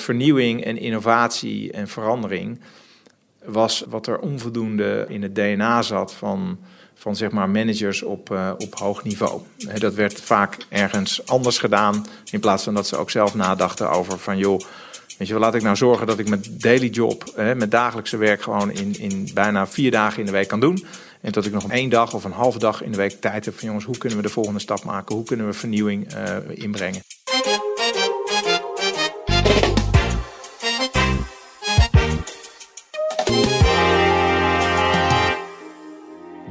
[0.00, 2.60] vernieuwing en innovatie en verandering
[3.44, 6.58] was wat er onvoldoende in het DNA zat van,
[6.94, 9.40] van zeg maar managers op, uh, op hoog niveau.
[9.78, 14.18] Dat werd vaak ergens anders gedaan, in plaats van dat ze ook zelf nadachten over
[14.18, 14.60] van joh,
[15.18, 18.42] weet je laat ik nou zorgen dat ik mijn daily job, hè, mijn dagelijkse werk
[18.42, 20.84] gewoon in, in bijna vier dagen in de week kan doen.
[21.20, 23.58] En dat ik nog één dag of een halve dag in de week tijd heb
[23.58, 25.14] van jongens, hoe kunnen we de volgende stap maken?
[25.14, 27.00] Hoe kunnen we vernieuwing uh, inbrengen?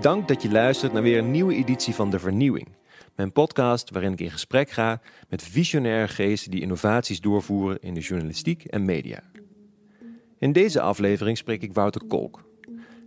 [0.01, 2.67] Dank dat je luistert naar weer een nieuwe editie van De Vernieuwing.
[3.15, 7.99] Mijn podcast waarin ik in gesprek ga met visionaire geesten die innovaties doorvoeren in de
[7.99, 9.23] journalistiek en media.
[10.37, 12.43] In deze aflevering spreek ik Wouter Kolk.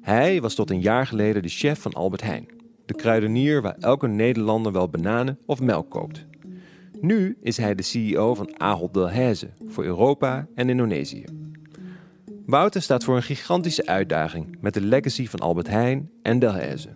[0.01, 2.49] Hij was tot een jaar geleden de chef van Albert Heijn,
[2.87, 6.27] de kruidenier waar elke Nederlander wel bananen of melk koopt.
[7.01, 11.25] Nu is hij de CEO van Ahold Delhaize voor Europa en Indonesië.
[12.53, 16.89] Wouter staat voor een gigantische uitdaging met de legacy van Albert Heijn en Delhaize.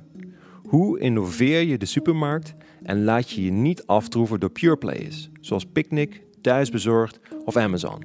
[0.68, 5.66] Hoe innoveer je de supermarkt en laat je je niet aftroeven door pure players, zoals
[5.66, 8.02] Picnic, Thuisbezorgd of Amazon?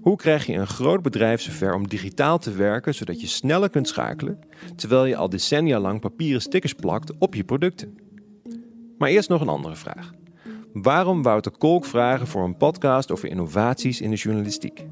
[0.00, 3.88] Hoe krijg je een groot bedrijf zover om digitaal te werken zodat je sneller kunt
[3.88, 4.38] schakelen,
[4.76, 7.98] terwijl je al decennia lang papieren stickers plakt op je producten?
[8.98, 10.10] Maar eerst nog een andere vraag.
[10.72, 14.86] Waarom Wouter Kolk vragen voor een podcast over innovaties in de journalistiek?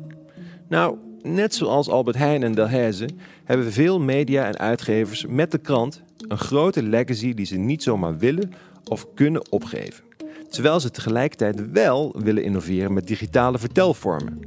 [0.69, 3.09] Nou, net zoals Albert Heijn en Delhaize
[3.45, 8.19] hebben veel media en uitgevers met de krant een grote legacy die ze niet zomaar
[8.19, 8.53] willen
[8.85, 10.05] of kunnen opgeven.
[10.51, 14.41] Terwijl ze tegelijkertijd wel willen innoveren met digitale vertelvormen.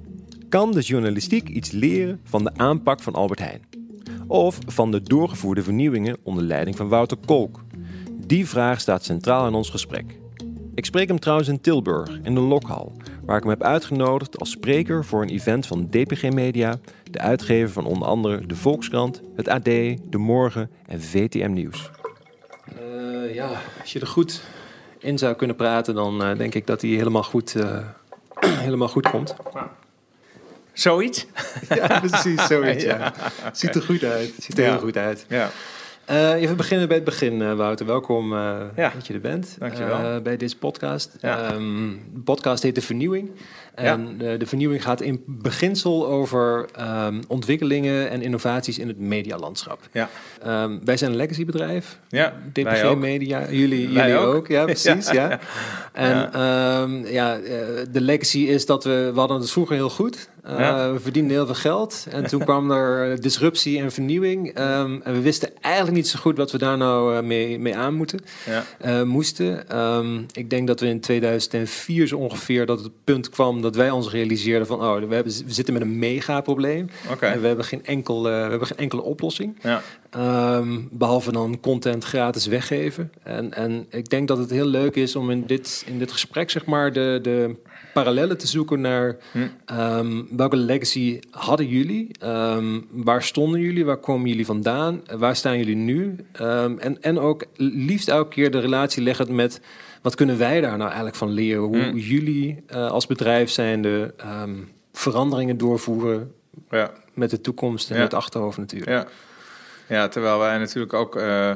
[0.49, 3.61] Kan de journalistiek iets leren van de aanpak van Albert Heijn?
[4.27, 7.63] Of van de doorgevoerde vernieuwingen onder leiding van Wouter Kolk?
[8.25, 10.19] Die vraag staat centraal in ons gesprek.
[10.75, 12.93] Ik spreek hem trouwens in Tilburg, in de Lokhal,
[13.31, 16.79] waar ik hem heb uitgenodigd als spreker voor een event van DPG Media,
[17.11, 21.89] de uitgever van onder andere de Volkskrant, het AD, De Morgen en VTM Nieuws.
[22.81, 23.49] Uh, ja,
[23.81, 24.41] als je er goed
[24.97, 27.77] in zou kunnen praten, dan uh, denk ik dat hij helemaal goed, uh,
[28.65, 29.35] helemaal goed komt.
[30.73, 31.25] Zoiets?
[31.75, 32.83] Ja, precies, zoiets.
[32.93, 33.13] ja.
[33.51, 34.33] Ziet er goed uit.
[34.39, 34.69] Ziet er ja.
[34.69, 35.25] heel goed uit.
[35.29, 35.49] Ja.
[36.09, 37.85] Uh, even beginnen bij het begin, uh, Wouter.
[37.85, 38.91] Welkom uh, ja.
[38.95, 39.55] dat je er bent.
[39.59, 40.21] Dankjewel.
[40.21, 41.15] bij deze podcast.
[41.19, 41.53] Ja.
[41.53, 43.31] Um, de podcast heet De Vernieuwing.
[43.81, 44.37] En ja.
[44.37, 49.79] de vernieuwing gaat in beginsel over um, ontwikkelingen en innovaties in het medialandschap.
[49.91, 50.09] Ja.
[50.63, 51.99] Um, wij zijn een legacybedrijf.
[52.09, 53.51] Ja, DPG Media.
[53.51, 54.35] Jullie, jullie ook.
[54.35, 54.47] ook.
[54.61, 55.09] Ja, precies.
[55.11, 55.39] ja.
[55.93, 56.31] ja.
[56.31, 57.37] En ja,
[57.91, 59.11] de legacy is dat we...
[59.13, 60.29] We hadden het vroeger heel goed.
[60.47, 62.05] Uh, we verdienden heel veel geld.
[62.09, 64.53] En toen kwam er disruptie en vernieuwing.
[64.53, 68.19] En we wisten eigenlijk niet zo goed wat we daar nou mee, mee aan moeten,
[68.45, 68.63] ja.
[68.85, 69.65] uh, moesten.
[70.33, 74.09] Ik denk dat we in 2004 zo ongeveer dat het punt kwam dat wij ons
[74.09, 76.89] realiseerden van oh, we, hebben, we zitten met een mega probleem.
[77.11, 77.31] Okay.
[77.31, 79.57] En we hebben geen, enkel, we hebben geen enkele oplossing.
[79.61, 79.81] Ja.
[80.57, 83.11] Um, behalve dan content gratis weggeven.
[83.23, 86.49] En, en ik denk dat het heel leuk is om in dit, in dit gesprek
[86.49, 87.55] zeg maar de, de
[87.93, 89.79] parallellen te zoeken naar hm.
[89.79, 92.11] um, welke legacy hadden jullie?
[92.23, 93.85] Um, waar stonden jullie?
[93.85, 95.01] Waar komen jullie vandaan?
[95.17, 96.15] Waar staan jullie nu?
[96.31, 99.61] En, en ook liefst elke keer de relatie leggen met
[100.01, 101.61] wat kunnen wij daar nou eigenlijk van leren?
[101.61, 101.97] Hoe hm.
[101.97, 104.13] jullie uh, als bedrijf zijnde
[104.93, 106.33] veranderingen doorvoeren
[106.69, 106.91] ja.
[107.13, 108.01] met de toekomst en ja.
[108.01, 108.91] het achterhoofd natuurlijk.
[108.91, 109.07] Ja.
[109.87, 111.51] ja, terwijl wij natuurlijk ook uh,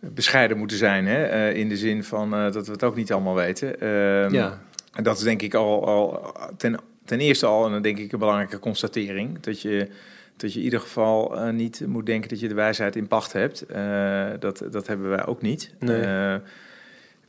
[0.00, 1.50] bescheiden moeten zijn hè?
[1.50, 3.76] Uh, in de zin van dat we het ook niet allemaal weten.
[4.32, 4.60] ja.
[4.92, 8.12] En dat is denk ik al, al ten, ten eerste al en dan denk ik
[8.12, 9.40] een belangrijke constatering.
[9.40, 9.88] Dat je,
[10.36, 13.32] dat je in ieder geval uh, niet moet denken dat je de wijsheid in pacht
[13.32, 13.64] hebt.
[13.70, 15.74] Uh, dat, dat hebben wij ook niet.
[15.78, 16.02] Nee.
[16.02, 16.34] Uh,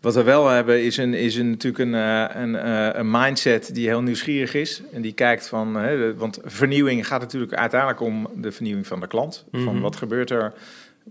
[0.04, 1.94] wat we wel hebben is, een, is een, natuurlijk een,
[2.42, 2.70] een,
[3.00, 4.82] een mindset die heel nieuwsgierig is.
[4.92, 9.08] En die kijkt van, hè, want vernieuwing gaat natuurlijk uiteindelijk om de vernieuwing van de
[9.08, 9.46] klant.
[9.52, 9.64] Mhm.
[9.64, 10.54] Van wat gebeurt er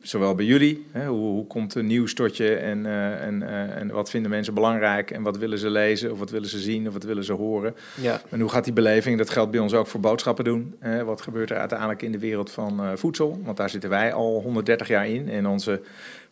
[0.00, 3.76] zowel bij jullie, hè, hoe, hoe, komt een nieuws tot je en, uh, en, uh,
[3.76, 6.86] en wat vinden mensen belangrijk en wat willen ze lezen of wat willen ze zien
[6.86, 7.74] of wat willen ze horen.
[8.00, 8.20] Ja.
[8.28, 10.74] En hoe gaat die beleving, dat geldt bij ons ook voor boodschappen doen.
[10.78, 14.12] Hè, wat gebeurt er uiteindelijk in de wereld van uh, voedsel, want daar zitten wij
[14.12, 15.80] al 130 jaar in en onze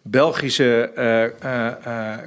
[0.02, 0.90] Belgische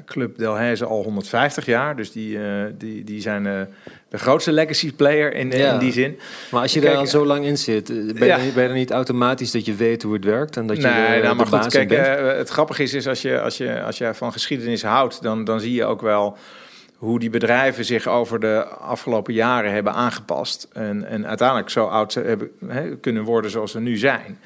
[0.06, 2.38] club Delhaize al 150 jaar, dus die,
[2.78, 3.68] die, die zijn
[4.14, 5.74] de grootste legacy player in, ja.
[5.74, 6.20] in die zin.
[6.52, 8.38] Maar als je kijk, daar al zo lang in zit, ben, ja.
[8.38, 10.84] je, ben je er niet automatisch dat je weet hoe het werkt en dat je
[10.84, 12.38] nee, de, nou, maar de goed, kijk, bent?
[12.38, 15.60] het grappige is, is als, je, als, je, als je van geschiedenis houdt, dan, dan
[15.60, 16.38] zie je ook wel
[16.96, 20.68] hoe die bedrijven zich over de afgelopen jaren hebben aangepast.
[20.74, 24.40] En, en uiteindelijk zo oud hebben, he, kunnen worden zoals ze nu zijn.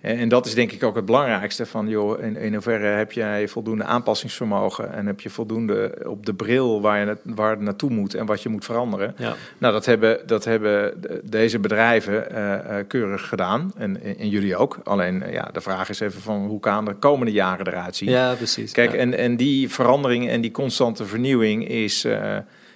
[0.00, 3.48] En, dat is denk ik ook het belangrijkste van, joh, in, in hoeverre heb jij
[3.48, 7.90] voldoende aanpassingsvermogen en heb je voldoende op de bril waar, je het, waar het naartoe
[7.90, 9.14] moet en wat je moet veranderen.
[9.18, 9.34] Ja.
[9.58, 14.56] Nou, dat hebben, dat hebben de- deze bedrijven eh, eh, keurig gedaan en, en jullie
[14.56, 14.78] ook.
[14.84, 18.10] Alleen, eh, ja, de vraag is even van hoe gaan de komende jaren eruit zien.
[18.10, 18.72] ja, precies.
[18.72, 18.98] Kijk, ja.
[18.98, 22.06] en, en die verandering en die constante vernieuwing is,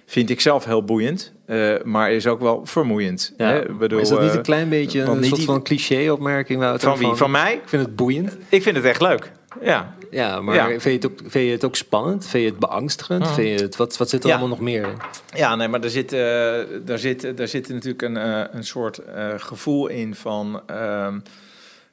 [0.05, 3.33] vind ik zelf heel boeiend, eh, maar is ook wel vermoeiend.
[3.37, 3.73] Ja, Hè?
[3.73, 6.59] Bedoel, is dat niet eh, een klein beetje een niet soort van cliché-opmerking?
[6.59, 7.13] Wouter, van wie?
[7.13, 7.53] Van mij?
[7.53, 8.37] Ik vind het boeiend.
[8.49, 9.31] Ik vind het echt leuk.
[9.61, 10.65] Ja, Ja, maar Ja.
[10.67, 12.25] Vind, je het ook, vind je het ook spannend?
[12.27, 13.23] Vind je het beangstigend?
[13.23, 13.33] Mhm.
[13.33, 14.35] Vind je het, wat, wat zit er Ja.
[14.35, 14.95] allemaal nog meer in?
[15.35, 16.19] Ja, nee, maar er zit, eh,
[16.85, 18.15] daar zit, daar zit natuurlijk een,
[18.57, 21.19] een soort eh, gevoel in van, ehm,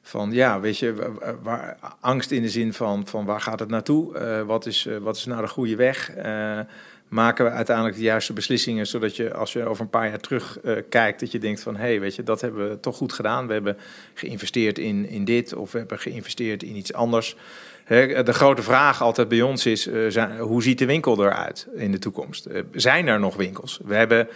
[0.01, 0.93] van ja, weet je,
[1.41, 4.17] waar, angst in de zin van, van waar gaat het naartoe?
[4.17, 6.11] Eh, wat, is, wat is nou de goede weg?
[7.13, 10.59] Maken we uiteindelijk de juiste beslissingen, zodat je als je over een paar jaar terug
[10.59, 13.13] eh, kijkt, dat je denkt van hé, hey, weet je, dat hebben we toch goed
[13.13, 13.47] gedaan.
[13.47, 13.77] We hebben
[14.13, 17.35] geïnvesteerd in, in dit of we hebben geïnvesteerd in iets anders.
[17.87, 21.91] De grote vraag altijd bij ons is, eh, zijn, hoe ziet de winkel eruit in
[21.91, 22.45] de toekomst?
[22.45, 23.79] Eh, Zijn er nog winkels?
[23.85, 24.27] We hebben,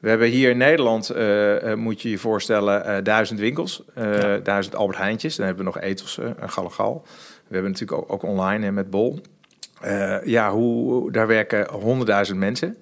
[0.00, 1.14] we hebben hier in Nederland,
[1.76, 3.82] moet je je voorstellen, duizend winkels.
[3.94, 4.38] Ja.
[4.38, 5.36] Duizend Albert Heijntjes.
[5.36, 7.02] Dan hebben we nog eh, en Gallegal.
[7.46, 9.20] We hebben natuurlijk ook, ook online hè, met Bol.
[9.80, 12.76] Eh, ja, hoe, daar werken honderdduizend mensen.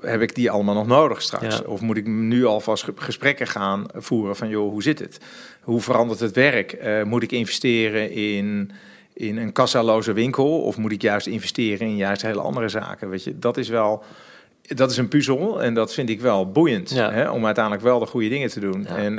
[0.00, 1.58] Heb ik die allemaal nog nodig straks?
[1.58, 1.62] Ja.
[1.66, 5.18] Of moet ik nu alvast ge- gesprekken gaan voeren van, joh, hoe zit het?
[5.62, 6.72] Hoe verandert het werk?
[6.72, 8.70] Eh, moet ik investeren in,
[9.12, 10.60] in een kassaloze winkel?
[10.62, 13.08] Of moet ik juist investeren in juist hele andere zaken?
[13.10, 14.02] Weet je, dat is wel...
[14.74, 16.90] Dat is een puzzel en dat vind ik wel boeiend.
[16.90, 17.12] Ja.
[17.12, 18.86] Hè, om uiteindelijk wel de goede dingen te doen.
[18.88, 18.96] Ja.
[18.96, 19.18] En,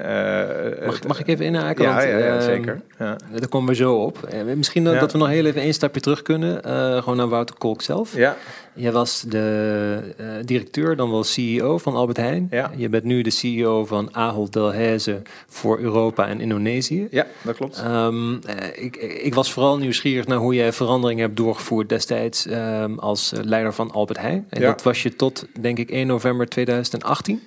[0.80, 1.84] eh, Mag, mag ik even inhaken?
[1.84, 2.81] Ja, Want, ja, ja, ehm, zeker.
[3.00, 3.16] Ja.
[3.40, 4.24] Daar komen we zo op.
[4.24, 6.63] Eh, Misschien dat we nog heel even één stapje terug kunnen.
[6.63, 8.16] eh, gewoon naar Wouter Kolk zelf.
[8.16, 8.36] ja,
[8.74, 12.48] Jij was de eh, directeur, dan wel CEO van Albert Heijn.
[12.51, 12.71] Ja.
[12.75, 17.07] Je bent nu de CEO van Ahold Delhaize voor Europa en Indonesië.
[17.12, 17.77] ja, dat klopt.
[17.77, 22.94] Ehm, eh, ik, ik was vooral nieuwsgierig naar hoe jij veranderingen hebt doorgevoerd destijds ehm,
[22.98, 24.45] als eh, leider van Albert Heijn.
[24.50, 24.68] En Ja.
[24.68, 27.42] dat was je tot, denk ik, 1 november 2018.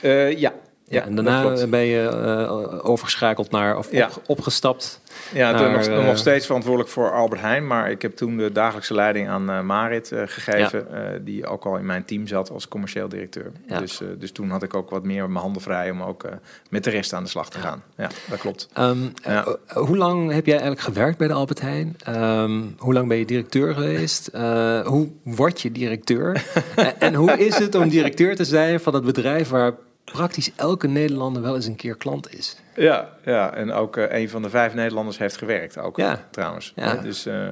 [0.00, 0.52] Eh, ja.
[0.88, 4.06] Ja, en daarna ben je eh, overgeschakeld naar, of Ja.
[4.06, 5.00] op- opgestapt.
[5.34, 7.66] Ja, toen naar, nog, eh, nog steeds verantwoordelijk voor Albert Heijn.
[7.66, 10.92] Maar ik heb toen de dagelijkse leiding aan eh, Marit eh, gegeven.
[10.94, 13.52] eh, die ook al in mijn team zat als commercieel directeur.
[13.68, 13.78] Ja.
[13.78, 16.32] Dus, eh, dus toen had ik ook wat meer mijn handen vrij om ook eh,
[16.70, 17.82] met de rest aan de slag te gaan.
[17.96, 18.68] Ja, dat klopt.
[18.72, 21.96] Ehm, eh, hoe lang heb jij eigenlijk gewerkt bij de Albert Heijn?
[22.04, 24.26] Ehm, hoe lang ben je directeur geweest?
[24.26, 26.44] Eh, hoe word je directeur?
[26.76, 29.72] en, en hoe is het om directeur te zijn van het bedrijf waar
[30.12, 32.56] praktisch elke Nederlander wel eens een keer klant is?
[32.74, 35.78] Ja, ja en ook eh, een van de vijf Nederlanders heeft gewerkt.
[35.78, 36.24] Ook Ja.
[36.30, 36.72] trouwens.
[36.76, 36.94] Ja.
[36.94, 37.46] Dus, eh,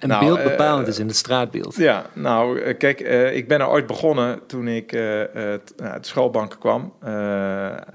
[0.00, 1.76] En Nou, beeld eh, bepalend is in het straatbeeld.
[1.76, 3.00] Ja, nou, kijk,
[3.32, 6.92] ik ben er ooit begonnen toen ik nou, uit de schoolbank kwam.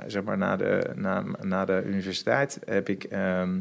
[0.07, 3.59] Zeg maar na de, na, na de universiteit heb ik, ehm,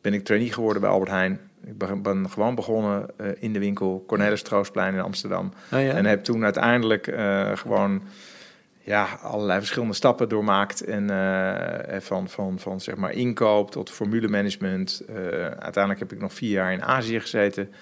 [0.00, 1.40] ben ik trainee geworden bij Albert Heijn.
[1.64, 3.06] Ik ben, gewoon begonnen
[3.38, 5.52] in de winkel Cornelis Troostplein in Amsterdam.
[5.72, 5.78] Oh?
[5.78, 7.12] En heb toen uiteindelijk
[7.54, 8.02] gewoon
[8.84, 10.84] ja, allerlei verschillende stappen doormaakt.
[10.84, 15.02] En eh, van, van, van zeg maar inkoop tot formulemanagement.
[15.08, 15.14] Eh,
[15.44, 17.72] uiteindelijk heb ik nog vier jaar in Azië gezeten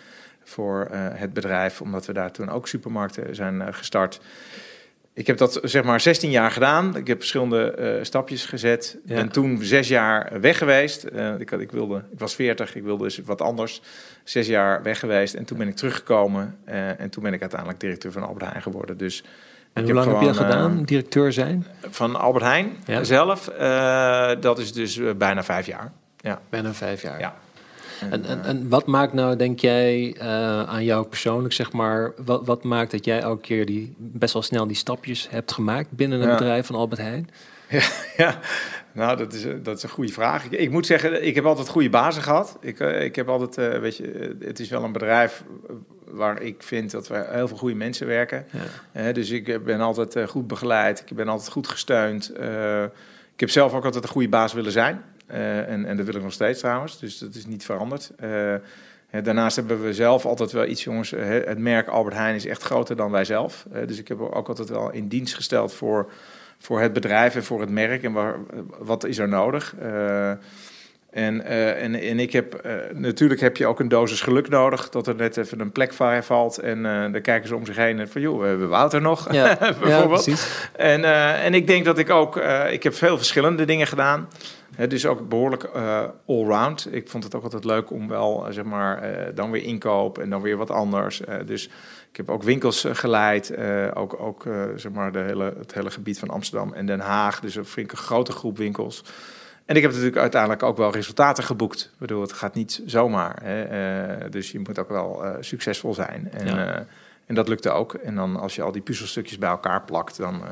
[0.44, 4.20] voor eh, het bedrijf, omdat we daar toen ook supermarkten zijn gestart.
[5.14, 6.96] Ik heb dat zeg maar 16 jaar gedaan.
[6.96, 8.99] Ik heb verschillende stapjes gezet.
[9.04, 9.14] Ja.
[9.14, 11.04] Ben toen zes jaar weg geweest.
[11.38, 13.82] Ik, had, ik, wilde, ik was 40, ik wilde dus wat anders.
[14.25, 16.58] Zes jaar weg geweest en toen ben ik teruggekomen.
[16.99, 18.96] en toen ben ik uiteindelijk directeur van Albert Heijn geworden.
[18.96, 19.25] Dus
[19.72, 21.66] en hoe lang heb je dat gewoon, eh, gedaan, directeur zijn?
[21.90, 23.04] van Albert Heijn Ja.
[23.04, 25.92] zelf, eh, dat is dus eh, bijna vijf jaar.
[26.16, 26.40] Ja.
[26.49, 27.18] Bijna vijf jaar.
[27.20, 27.35] Ja.
[28.11, 30.16] En, en, en wat maakt nou, denk jij,
[30.66, 34.42] aan jou persoonlijk, zeg maar, wat, wat maakt dat jij elke keer die best wel
[34.42, 36.30] snel die stapjes hebt gemaakt binnen Ja.
[36.37, 37.28] bedrijf van Albert Heijn?
[38.16, 38.38] Ja,
[38.92, 40.44] nou, dat is, dat is een goede vraag.
[40.44, 42.56] Ik, ik moet zeggen, ik heb altijd goede bazen gehad.
[42.61, 45.44] Ik, ik heb altijd, weet je, het is wel een bedrijf
[46.12, 48.47] waar ik vind dat we heel veel goede mensen werken.
[48.50, 48.61] Ja.
[48.92, 51.02] Eh, dus ik eh, ben altijd eh, goed begeleid.
[51.07, 52.31] Ik ben altijd goed gesteund.
[53.35, 55.02] Ik heb zelf ook altijd een goede baas willen zijn.
[55.26, 56.99] En, en dat wil ik nog steeds trouwens.
[56.99, 58.12] Dus dat is niet veranderd.
[59.23, 61.11] Daarnaast hebben we zelf altijd wel iets, jongens.
[61.16, 63.66] het merk Albert Heijn is echt groter dan wij zelf.
[63.87, 66.11] Dus ik heb ook altijd wel in dienst gesteld voor,
[66.59, 68.02] voor het bedrijf en voor het merk.
[68.02, 68.37] En waar,
[68.78, 69.75] wat is er nodig?
[69.78, 70.33] Eh,
[71.12, 74.88] en, eh, en, en ik heb, eh, natuurlijk heb je ook een dosis geluk nodig.
[74.88, 76.59] Dat er net even een plek vrij valt.
[76.59, 79.33] En eh dan kijken ze om zich heen en van, joh, we hebben Wouter nog.
[79.33, 80.28] Ja, bijvoorbeeld.
[80.76, 81.04] En,
[81.42, 82.37] en ik denk dat ik ook,
[82.71, 84.28] ik heb veel verschillende dingen gedaan.
[84.75, 86.88] Hè, dus ook behoorlijk eh allround.
[86.90, 89.02] Ik vond het ook altijd leuk om wel, zeg maar,
[89.35, 91.21] dan weer inkoop en dan weer wat anders.
[91.47, 91.64] Dus
[92.11, 93.54] ik heb ook winkels geleid.
[93.95, 94.45] ook ook
[94.76, 97.40] zeg maar de hele, het hele gebied van Amsterdam en Den Haag.
[97.40, 99.02] Dus een flinke grote groep winkels.
[99.66, 101.90] En ik heb natuurlijk uiteindelijk ook wel resultaten geboekt.
[101.92, 103.38] Ik bedoel, het gaat niet zomaar.
[103.42, 103.62] Hè?
[103.62, 106.31] Eh, dus je moet ook wel uh, succesvol zijn.
[106.33, 106.75] En, ja.
[106.75, 106.81] uh,
[107.26, 107.95] en dat lukte ook.
[107.95, 110.42] En dan als je al die puzzelstukjes bij elkaar plakt, dan,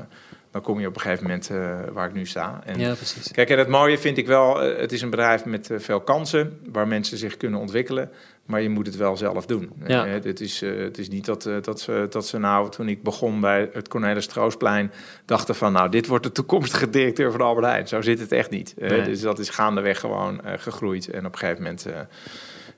[0.50, 1.50] dan kom je op een gegeven moment
[1.92, 2.61] waar ik nu sta.
[2.64, 3.30] En, ja, precies.
[3.30, 6.88] Kijk, en het mooie vind ik wel, het is een bedrijf met veel kansen, waar
[6.88, 8.11] mensen zich kunnen ontwikkelen.
[8.45, 9.73] Maar je moet het wel zelf doen.
[9.87, 10.07] Ja.
[10.07, 13.71] het, is, het is niet dat, dat, ze, dat ze nou, toen ik begon bij
[13.73, 14.92] het Cornelis Troosplein,
[15.25, 17.88] dachten van nou, dit wordt de toekomstige directeur van Albert Heijn.
[17.88, 18.75] Zo zit het echt niet.
[18.78, 19.02] Nee.
[19.02, 21.09] Dus dat is gaandeweg gewoon gegroeid.
[21.11, 21.87] En op een gegeven moment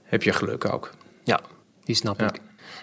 [0.02, 0.90] heb je geluk ook.
[1.24, 1.40] Ja,
[1.84, 2.26] die snap ja.
[2.26, 2.40] ik.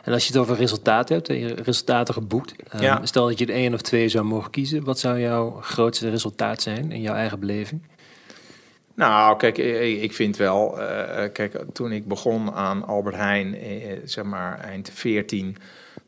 [0.09, 2.53] En als je het over resultaten hebt, en je resultaten geboekt.
[2.73, 3.05] Um, Ja.
[3.05, 4.83] Stel dat je er één of twee zou mogen kiezen.
[4.83, 7.81] Wat zou jouw grootste resultaat zijn in jouw eigen beleving?
[8.95, 10.85] Nou, kijk, ik ik vind wel, uh,
[11.33, 15.57] kijk, toen ik begon aan Albert Heijn, eh, zeg maar eind 14,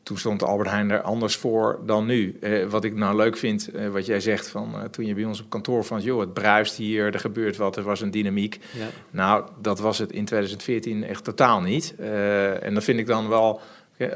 [0.02, 2.38] toen stond Albert Heijn er anders voor dan nu.
[2.40, 5.50] Uh, wat ik nou leuk vind, wat jij zegt van toen je bij ons op
[5.50, 8.58] kantoor van, joh, het bruist hier, er gebeurt wat, er was een dynamiek.
[8.78, 8.86] Ja.
[9.10, 11.94] Nou, dat was het in 2014 echt totaal niet.
[12.60, 13.60] En dat vind ik dan wel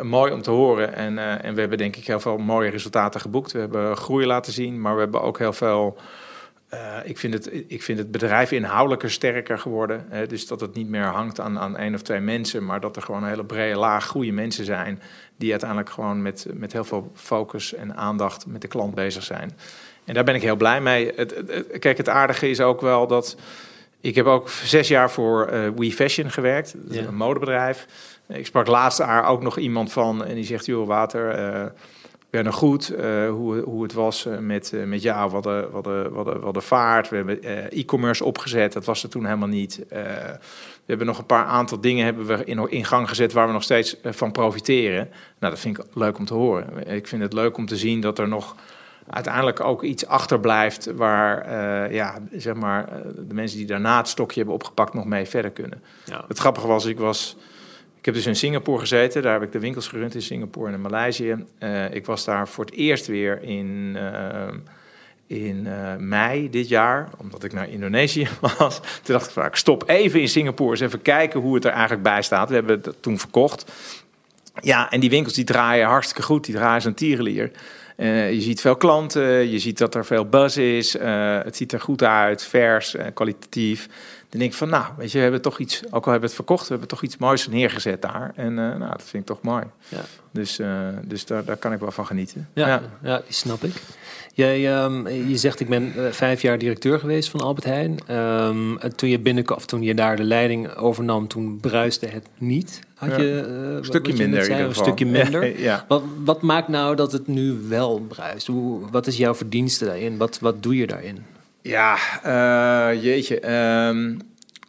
[0.02, 0.94] mooi om te horen.
[0.94, 3.52] En, en we hebben denk ik heel veel mooie resultaten geboekt.
[3.52, 5.96] We hebben groei laten zien, maar we hebben ook heel veel...
[6.74, 10.06] Uh, ik, vind het, ik vind het bedrijf inhoudelijker sterker geworden.
[10.08, 10.26] Hè?
[10.26, 13.02] Dus dat het niet meer hangt aan, aan één of twee mensen, maar dat er
[13.02, 15.02] gewoon een hele brede laag goede mensen zijn.
[15.36, 19.52] die uiteindelijk gewoon met, met heel veel focus en aandacht met de klant bezig zijn.
[20.04, 21.12] En daar ben ik heel blij mee.
[21.16, 21.34] Het,
[21.78, 23.36] kijk, het aardige is ook wel dat.
[24.06, 27.02] Ik heb ook zes jaar voor uh, We Fashion gewerkt, Ja.
[27.06, 27.86] een modebedrijf.
[28.28, 31.38] Ik sprak laatst jaar ook nog iemand van en die zegt: Joh, Water.
[31.54, 31.64] Uh,
[32.14, 36.16] ik ben nog goed uh, hoe, hoe het was met, met hadden, we hadden, we
[36.16, 37.08] hadden, we hadden vaart.
[37.08, 39.84] We hebben e-commerce opgezet, dat was er toen helemaal niet.
[39.88, 40.38] we
[40.86, 43.62] hebben nog een paar aantal dingen hebben we in, in gang gezet waar we nog
[43.62, 45.08] steeds van profiteren.
[45.38, 46.86] Nou, dat vind ik leuk om te horen.
[46.88, 48.54] Ik vind het leuk om te zien dat er nog
[49.10, 51.54] uiteindelijk ook iets achterblijft waar
[51.92, 52.88] ja, zeg maar,
[53.28, 55.82] de mensen die daarna het stokje hebben opgepakt nog mee verder kunnen.
[56.04, 56.24] Ja.
[56.28, 57.36] Het grappige was, ik was...
[57.98, 59.22] Ik heb dus in Singapore gezeten.
[59.22, 61.44] Daar heb ik de winkels gerund in Singapore en in Maleisië.
[61.58, 63.98] Uh, ik was daar voor het eerst weer in,
[65.26, 68.80] in mei dit jaar, omdat ik naar Indonesië was.
[69.02, 71.70] Toen dacht ik, van, ik stop even in Singapore eens even kijken hoe het er
[71.70, 72.48] eigenlijk bij staat.
[72.48, 73.72] We hebben het toen verkocht.
[74.60, 76.44] Ja, en die winkels die draaien hartstikke goed.
[76.44, 77.50] Die draaien een tierenlier.
[77.96, 80.96] Uh, je ziet veel klanten, je ziet dat er veel buzz is.
[80.96, 83.88] Uh, het ziet er goed uit, vers, uh, kwalitatief.
[84.36, 86.26] Dan denk ik van, nou, weet je, we hebben toch iets, ook al hebben we
[86.26, 88.32] het verkocht, we hebben toch iets moois neergezet daar.
[88.34, 89.64] En nou, dat vind ik toch mooi.
[89.88, 90.00] Ja.
[90.30, 90.60] Dus,
[91.04, 92.48] dus daar, daar kan ik wel van genieten.
[92.52, 92.82] Ja, ja.
[93.02, 93.72] ja die snap ik.
[94.34, 98.16] Jij, um, je zegt, ik ben vijf jaar directeur geweest van Albert Heijn.
[98.16, 102.80] Um, toen je binnenkwam, toen je daar de leiding overnam, toen bruiste het niet.
[102.94, 103.16] Had ja.
[103.18, 103.30] je,
[103.76, 105.60] een stukje minder, zei, een stukje minder.
[105.60, 105.84] ja.
[105.88, 108.46] Wat, wat, maakt nou dat het nu wel bruist?
[108.46, 110.16] Hoe, wat is jouw verdienste daarin?
[110.16, 111.24] Wat, wat doe je daarin?
[111.66, 111.96] Ja,
[112.26, 113.52] uh, jeetje.
[113.88, 114.18] Um,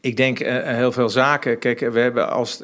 [0.01, 1.59] ik denk uh, heel veel zaken.
[1.59, 2.63] Kijk, we hebben als.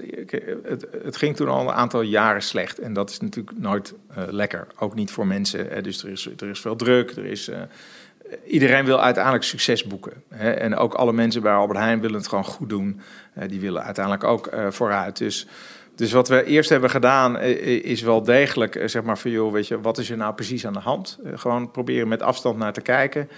[0.63, 2.79] Het, het, ging toen al een aantal jaren slecht.
[2.79, 4.67] En dat is natuurlijk nooit lekker.
[4.79, 5.83] Ook niet voor mensen.
[5.83, 7.11] Dus er is, er is veel druk.
[7.11, 7.49] Er is.
[8.45, 10.23] Iedereen wil uiteindelijk succes boeken.
[10.29, 10.51] Hè.
[10.51, 13.01] En ook alle mensen bij Albert Heijn willen het gewoon goed doen.
[13.47, 15.17] die willen uiteindelijk ook vooruit.
[15.17, 15.47] Dus.
[15.95, 19.81] Dus wat we eerst hebben gedaan is wel degelijk, zeg maar, van joh, weet je,
[19.81, 21.19] wat is er nou precies aan de hand?
[21.33, 23.29] Gewoon proberen met afstand naar te kijken.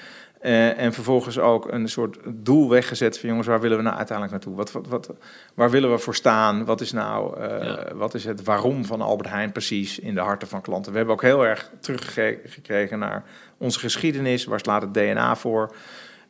[0.45, 4.37] Uh, en vervolgens ook een soort doel weggezet van jongens, waar willen we nou uiteindelijk
[4.37, 4.55] naartoe?
[4.55, 5.13] Wat, wat, wat,
[5.53, 6.65] waar willen we voor staan?
[6.65, 7.95] Wat is nou, uh, ja.
[7.95, 10.91] wat is het waarom van Albert Heijn precies in de harten van klanten?
[10.91, 13.23] We hebben ook heel erg teruggekregen naar
[13.57, 15.75] onze geschiedenis, waar slaat het DNA voor?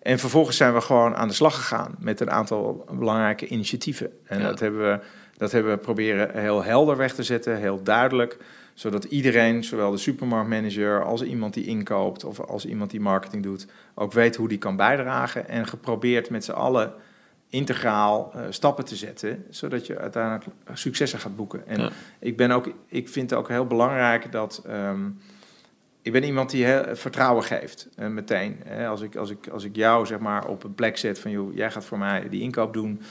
[0.01, 4.11] En vervolgens zijn we gewoon aan de slag gegaan met een aantal belangrijke initiatieven.
[4.25, 4.47] En ja.
[4.47, 4.99] dat, hebben we,
[5.37, 8.37] dat hebben we proberen heel helder weg te zetten, heel duidelijk
[8.75, 13.67] zodat iedereen, zowel de supermarktmanager als iemand die inkoopt of als iemand die marketing doet,
[13.93, 15.47] ook weet hoe die kan bijdragen.
[15.47, 16.93] En geprobeerd met z'n allen
[17.49, 21.67] integraal uh, stappen te zetten, zodat je uiteindelijk successen gaat boeken.
[21.67, 21.89] En ja.
[22.19, 24.63] ik, ben ook, ik vind het ook heel belangrijk dat.
[24.69, 25.19] Um,
[26.01, 28.59] ik ben iemand die heel, vertrouwen geeft, uh, meteen.
[28.65, 31.31] Hè, als, ik, als, ik, als ik jou zeg maar, op een plek zet van,
[31.31, 33.01] joh, jij gaat voor mij die inkoop doen,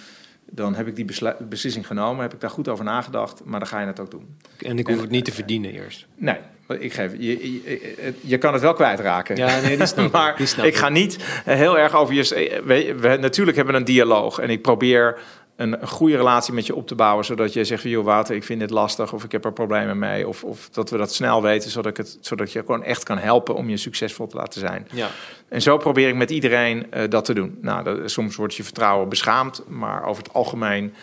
[0.54, 1.04] dan heb ik die
[1.48, 4.36] beslissing genomen, heb ik daar goed over nagedacht, maar dan ga je het ook doen.
[4.58, 6.06] En ik hoef en, het niet te verdienen eerst.
[6.16, 6.36] Nee,
[6.78, 9.36] ik geef, je, je, je kan het wel kwijtraken.
[9.36, 12.60] Ja, nee, die snap maar die snap ik ga niet heel erg over je...
[12.64, 15.18] We, we, natuurlijk hebben we een dialoog en ik probeer
[15.56, 18.34] een, een, goede relatie met je op te bouwen, zodat je zegt van, joh, Water,
[18.34, 20.28] ik vind dit lastig of ik heb er problemen mee.
[20.28, 23.18] Of, of dat we dat snel weten, zodat, ik het, zodat je gewoon echt kan
[23.18, 24.88] helpen om je succesvol te laten zijn.
[24.92, 25.08] Ja.
[25.48, 27.58] En zo probeer ik met iedereen uh, dat te doen.
[27.60, 30.94] Nou, dat, soms wordt je vertrouwen beschaamd, maar over het algemeen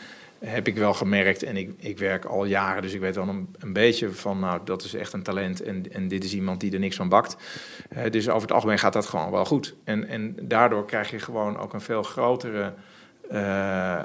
[0.46, 1.44] heb ik wel gemerkt.
[1.44, 4.60] En ik, ik werk al jaren, dus ik weet wel een, een beetje van, nou,
[4.64, 5.62] dat is echt een talent.
[5.62, 7.36] En, en dit is iemand die er niks van bakt.
[7.98, 9.76] Uh, dus over het algemeen gaat dat gewoon wel goed.
[9.84, 12.74] En, en daardoor krijg je gewoon ook een veel grotere
[13.32, 14.04] uh, uh,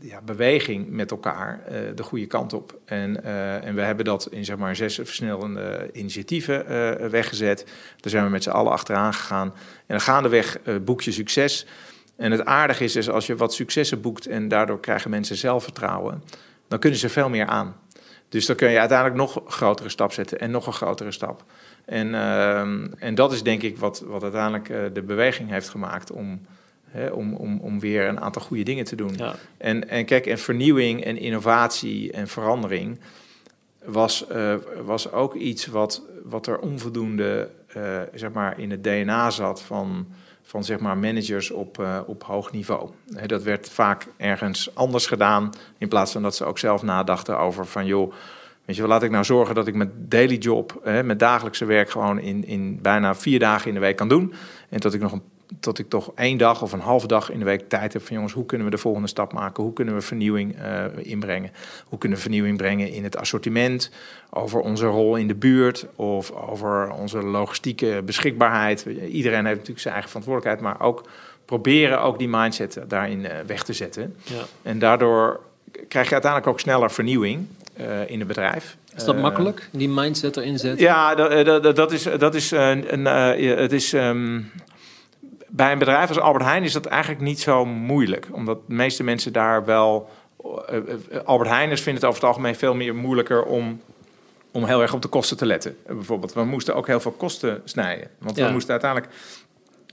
[0.00, 1.60] ja, beweging met elkaar
[1.94, 2.78] de goede kant op.
[2.84, 3.24] En,
[3.62, 6.64] en we hebben dat in zeg maar zes versnellende initiatieven
[7.10, 7.64] weggezet.
[8.00, 9.46] Daar zijn we met z'n allen achteraan gegaan.
[9.76, 11.66] En dan gaandeweg boek je succes.
[12.16, 16.22] En het aardige is, is als je wat successen boekt en daardoor krijgen mensen zelfvertrouwen,
[16.68, 17.76] dan kunnen ze veel meer aan.
[18.28, 21.44] Dus dan kun je uiteindelijk nog een grotere stap zetten en nog een grotere stap.
[21.84, 22.60] En, uh,
[22.98, 26.40] en dat is denk ik wat, wat uiteindelijk de beweging heeft gemaakt om,
[26.90, 29.12] hè, om, om, om weer een aantal goede dingen te doen.
[29.16, 29.34] Ja.
[29.56, 32.98] En, en kijk, en vernieuwing en innovatie en verandering
[33.84, 39.30] was, uh, was ook iets wat, wat er onvoldoende uh, zeg maar in het DNA
[39.30, 40.06] zat van
[40.46, 42.90] van zeg maar managers op, uh, op hoog niveau.
[43.26, 47.66] dat werd vaak ergens anders gedaan, in plaats van dat ze ook zelf nadachten over
[47.66, 48.12] van joh,
[48.64, 51.64] weet je wel, laat ik nou zorgen dat ik mijn daily job, hè, mijn dagelijkse
[51.64, 54.34] werk gewoon in, in bijna vier dagen in de week kan doen.
[54.68, 55.22] En dat ik nog een
[55.60, 58.14] dat ik toch één dag of een halve dag in de week tijd heb van
[58.16, 59.62] jongens, hoe kunnen we de volgende stap maken?
[59.62, 61.50] Hoe kunnen we vernieuwing uh, inbrengen?
[61.84, 63.90] Hoe kunnen we vernieuwing brengen in het assortiment?
[64.30, 68.86] Over onze rol in de buurt of over onze logistieke beschikbaarheid.
[69.10, 71.08] Iedereen heeft natuurlijk zijn eigen verantwoordelijkheid, maar ook
[71.44, 74.16] proberen ook die mindset daarin uh, weg te zetten.
[74.22, 74.42] Ja.
[74.62, 75.40] En daardoor
[75.88, 77.46] krijg je uiteindelijk ook sneller vernieuwing
[77.80, 78.76] uh, in het bedrijf.
[78.96, 80.84] Is dat makkelijk, die mindset erin zetten?
[80.84, 83.04] Ja, dat, dat, dat is, dat is, een,
[83.40, 84.50] het is um,
[85.48, 88.28] bij een bedrijf als Albert Heijn is dat eigenlijk niet zo moeilijk.
[88.32, 90.10] Omdat de meeste mensen daar wel.
[90.70, 90.80] Uh,
[91.24, 93.80] Albert Heijners vinden het over het algemeen veel meer moeilijker om,
[94.50, 95.76] om heel erg op de kosten te letten.
[95.86, 98.08] bijvoorbeeld, we moesten ook heel veel kosten snijden.
[98.18, 98.46] Want ja.
[98.46, 99.12] we moesten uiteindelijk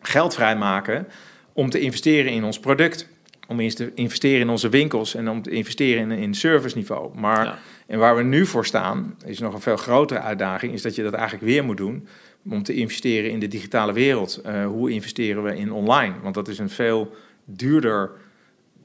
[0.01, 1.07] geld vrijmaken
[1.53, 3.07] om te investeren in ons product.
[3.48, 7.19] Om eerst te investeren in onze winkels en om te investeren in, in serviceniveau.
[7.19, 7.57] Maar ja.
[7.88, 11.03] en waar we nu voor staan, is nog een veel grotere uitdaging, is dat je
[11.03, 12.07] dat eigenlijk weer moet doen
[12.50, 14.42] om te investeren in de digitale wereld.
[14.46, 16.14] Uh, hoe investeren we in online?
[16.22, 18.12] Want dat is een veel duurder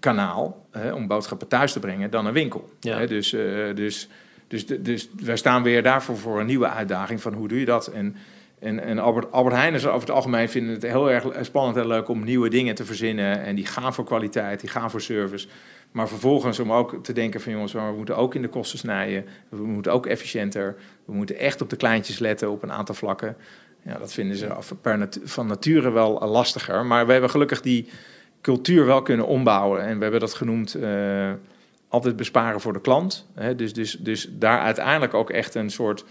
[0.01, 2.71] kanaal om boodschappen thuis te brengen dan een winkel.
[2.81, 3.01] Ja.
[3.01, 3.31] Uh, dus,
[3.75, 4.09] dus,
[4.49, 7.87] dus, dus wij staan weer daarvoor voor een nieuwe uitdaging van hoe doe je dat?
[7.87, 8.17] En,
[8.59, 11.87] en, en Albert, Albert Heijn is over het algemeen vinden het heel erg spannend en
[11.87, 13.43] leuk om nieuwe dingen te verzinnen.
[13.43, 15.49] En die gaan voor kwaliteit, die gaan voor service.
[15.93, 19.25] Maar vervolgens om ook te denken van jongens, we moeten ook in de kosten snijden.
[19.49, 20.77] We moeten ook efficiënter.
[21.05, 23.37] We moeten echt op de kleintjes letten op een aantal vlakken.
[23.83, 26.87] Ja, dat vinden ze per van nature wel lastiger.
[26.87, 27.89] Maar we hebben gelukkig die
[28.41, 29.83] cultuur wel kunnen ombouwen.
[29.83, 31.31] En we hebben dat genoemd uh,
[31.89, 33.27] altijd besparen voor de klant.
[33.35, 33.55] Hè?
[33.55, 36.05] Dus, dus, dus daar uiteindelijk ook echt een soort...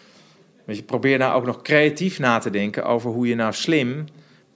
[0.66, 4.06] Weet je, probeer nou ook nog creatief na te denken over hoe je nou slim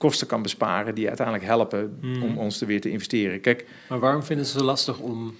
[0.02, 2.38] kosten kan besparen die uiteindelijk helpen om hmm.
[2.38, 3.40] ons er weer te investeren.
[3.40, 5.36] Kijk, maar waarom vinden ze het lastig om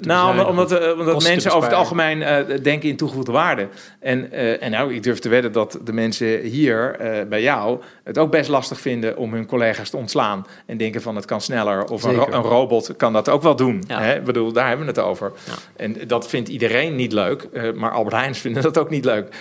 [0.00, 3.68] nou, omdat, omdat mensen over het algemeen uh, denken in toegevoegde waarde.
[4.00, 6.96] En, en nou, ik durf te wedden dat de mensen hier
[7.28, 10.46] bij jou het ook best lastig vinden om hun collega's te ontslaan.
[10.66, 11.84] En denken van het kan sneller.
[11.84, 13.84] Of een, ro een, robot kan dat ook wel doen.
[13.86, 14.00] Ja.
[14.00, 14.16] Hè?
[14.16, 15.32] Ik bedoel, daar hebben we het over.
[15.46, 15.52] Ja.
[15.76, 17.48] En dat vindt iedereen niet leuk.
[17.74, 19.36] maar Albert Heijns vinden dat ook niet leuk.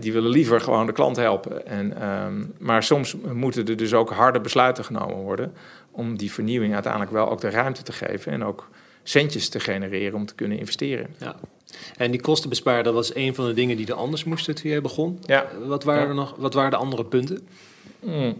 [0.00, 1.66] die willen liever gewoon de klant helpen.
[1.66, 5.52] En, um, maar soms moeten er dus ook harde besluiten genomen worden.
[5.90, 8.32] Om die vernieuwing uiteindelijk wel ook de ruimte te geven.
[8.32, 8.68] En ook
[9.02, 11.06] centjes te genereren om te kunnen investeren.
[11.18, 11.36] Ja.
[11.96, 14.80] En die kostenbespaar, dat was een van de dingen die er anders moesten toen je
[14.80, 15.18] begon.
[15.26, 15.46] Ja.
[15.66, 17.48] Wat waren, er nog, wat waren de andere punten?
[18.00, 18.38] Hmm.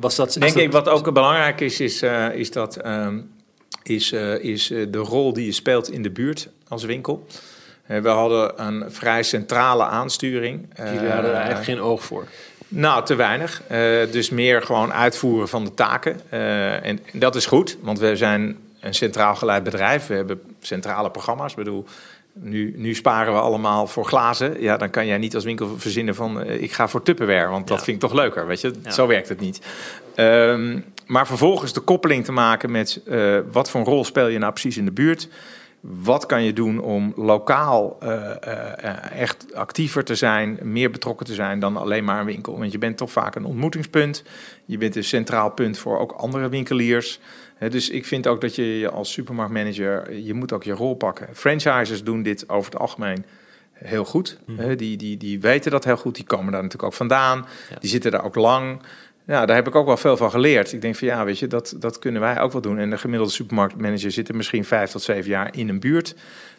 [0.00, 3.08] Was dat, Denk ik, wat ook belangrijk is, is, uh, is, dat, uh,
[3.82, 7.26] is, uh, is de rol die je speelt in de buurt als winkel.
[7.86, 10.68] we hadden een vrij centrale aansturing.
[10.76, 12.26] Jullie hadden er eigenlijk geen oog voor.
[12.68, 13.62] Nou, te weinig.
[14.10, 16.20] dus meer gewoon uitvoeren van de taken.
[16.30, 20.06] en, en dat is goed, want we zijn een centraal geleid bedrijf.
[20.06, 21.50] We hebben centrale programma's.
[21.50, 21.84] Ik bedoel,
[22.32, 24.60] nu, nu sparen we allemaal voor glazen.
[24.60, 27.68] Ja, dan kan jij niet als winkel verzinnen van uh, ik ga voor Tupperware, want
[27.68, 28.72] dat vind ik toch leuker, weet je?
[28.88, 29.60] Zo werkt het niet.
[30.16, 34.38] Um, maar vervolgens de koppeling te maken met uh, wat voor een rol speel je
[34.38, 35.28] nou precies in de buurt?
[35.82, 41.58] Wat kan je doen om lokaal uh, echt actiever te zijn, meer betrokken te zijn
[41.58, 42.58] dan alleen maar een winkel?
[42.58, 44.22] Want je bent toch vaak een ontmoetingspunt.
[44.64, 47.20] Je bent een centraal punt voor ook andere winkeliers
[47.70, 51.28] dus ik vind ook dat je als supermarktmanager, je moet ook je rol pakken.
[51.32, 53.24] Franchises doen dit over het algemeen
[53.72, 54.38] heel goed.
[54.46, 54.76] Mhm.
[54.76, 57.46] Die, die, die weten dat heel goed, die komen daar natuurlijk ook vandaan.
[57.80, 58.82] Die zitten daar ook lang.
[59.26, 60.72] Ja, daar heb ik ook wel veel van geleerd.
[60.72, 62.78] Ik denk van ja, weet je, dat, dat kunnen wij ook wel doen.
[62.78, 66.14] En de gemiddelde supermarktmanager zit er misschien vijf tot zeven jaar in een buurt.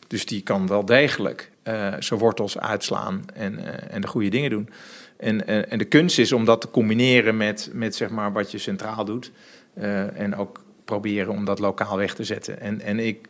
[0.08, 4.50] Dus die kan wel degelijk uh, zijn wortels uitslaan en, uh, en de goede dingen
[4.50, 4.70] doen.
[5.18, 8.58] En, en, de kunst is om dat te combineren met, met zeg maar wat je
[8.58, 9.32] centraal doet.
[9.78, 12.60] Uh, en ook proberen om dat lokaal weg te zetten.
[12.60, 13.28] En, en ik,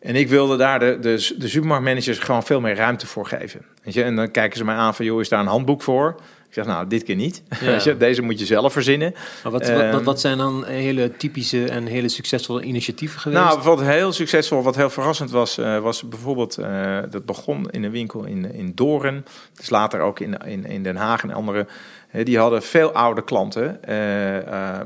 [0.00, 3.60] En ik wilde daar de, de, de supermarktmanagers gewoon veel meer ruimte voor geven.
[3.82, 4.02] Weet je?
[4.02, 6.20] En dan kijken ze mij aan van, joh, is daar een handboek voor?
[6.48, 7.42] Ik zeg, nou, dit keer niet.
[7.98, 9.14] Deze moet je zelf verzinnen.
[9.42, 13.42] Maar wat, wat, wat, wat, zijn dan hele typische en hele succesvolle initiatieven geweest?
[13.42, 17.84] Nou, wat heel succesvol, wat heel verrassend was, uh, was bijvoorbeeld, uh, dat begon in
[17.84, 19.24] een winkel in, in Doren.
[19.54, 21.66] Dus later ook in, in, in Den Haag en andere.
[22.12, 23.80] Uh, die hadden veel oude klanten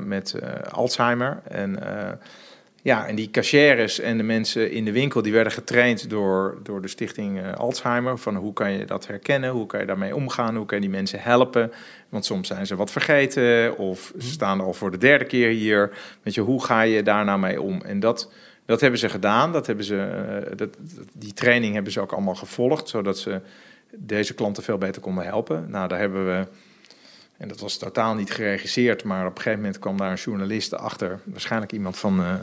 [0.07, 0.35] met
[0.71, 1.41] Alzheimer.
[1.47, 1.79] En
[2.83, 6.81] ja, en die cashiers en de mensen in de winkel die werden getraind door, door
[6.81, 8.17] de stichting uh, Alzheimer.
[8.17, 10.93] Van hoe kan je dat herkennen, hoe kan je daarmee omgaan, hoe kan je die
[10.93, 11.71] mensen helpen.
[12.09, 14.25] Want soms zijn ze wat vergeten of ze mhm.
[14.25, 15.97] staan al voor de derde keer hier.
[16.21, 17.81] Weet je, hoe ga je daar nou mee om?
[17.81, 18.31] En dat,
[18.65, 19.51] dat hebben ze gedaan.
[19.51, 19.95] Dat hebben ze,
[20.49, 20.77] uh, dat,
[21.13, 23.41] die training hebben ze ook allemaal gevolgd, zodat ze
[23.97, 25.65] deze klanten veel beter konden helpen.
[25.69, 26.47] Nou, daar hebben we
[27.43, 30.75] en dat was totaal niet geregisseerd, maar op een gegeven moment kwam daar een journalist
[30.75, 32.33] achter, waarschijnlijk iemand van uh,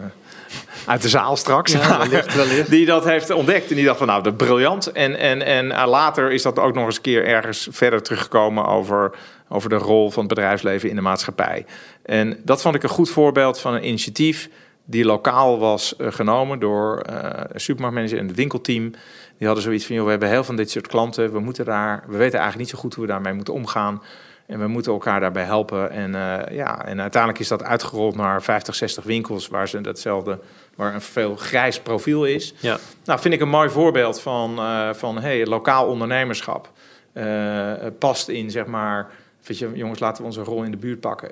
[0.86, 2.70] uit de zaal straks, ja, wellicht, wellicht.
[2.70, 3.70] die dat heeft ontdekt.
[3.70, 4.92] En die dacht van nou, dat briljant.
[4.92, 8.66] En, en, en uh, later is dat ook nog eens een keer ergens verder teruggekomen
[8.66, 9.10] over,
[9.48, 11.66] over de rol van het bedrijfsleven in de maatschappij.
[12.02, 14.48] En dat vond ik een goed voorbeeld van een initiatief
[14.84, 17.02] die lokaal was uh, genomen door
[17.48, 18.90] een supermarktmanager en het winkelteam.
[19.38, 21.64] Die hadden zoiets van, joh, we hebben heel veel van dit soort klanten, we, moeten
[21.64, 24.02] daar, we weten eigenlijk niet zo goed hoe we daarmee moeten omgaan.
[24.50, 25.90] En we moeten elkaar daarbij helpen.
[25.90, 30.38] En, uh, ja, en uiteindelijk is dat uitgerold naar 50, 60 winkels waar ze datzelfde,
[30.74, 32.54] waar een veel grijs profiel is.
[32.60, 32.78] Ja.
[33.04, 36.70] Nou, vind ik een mooi voorbeeld van, uh, van hey, lokaal ondernemerschap.
[37.14, 39.10] Uh, past in, zeg maar,
[39.46, 41.30] weet je, jongens, laten we onze rol in de buurt pakken.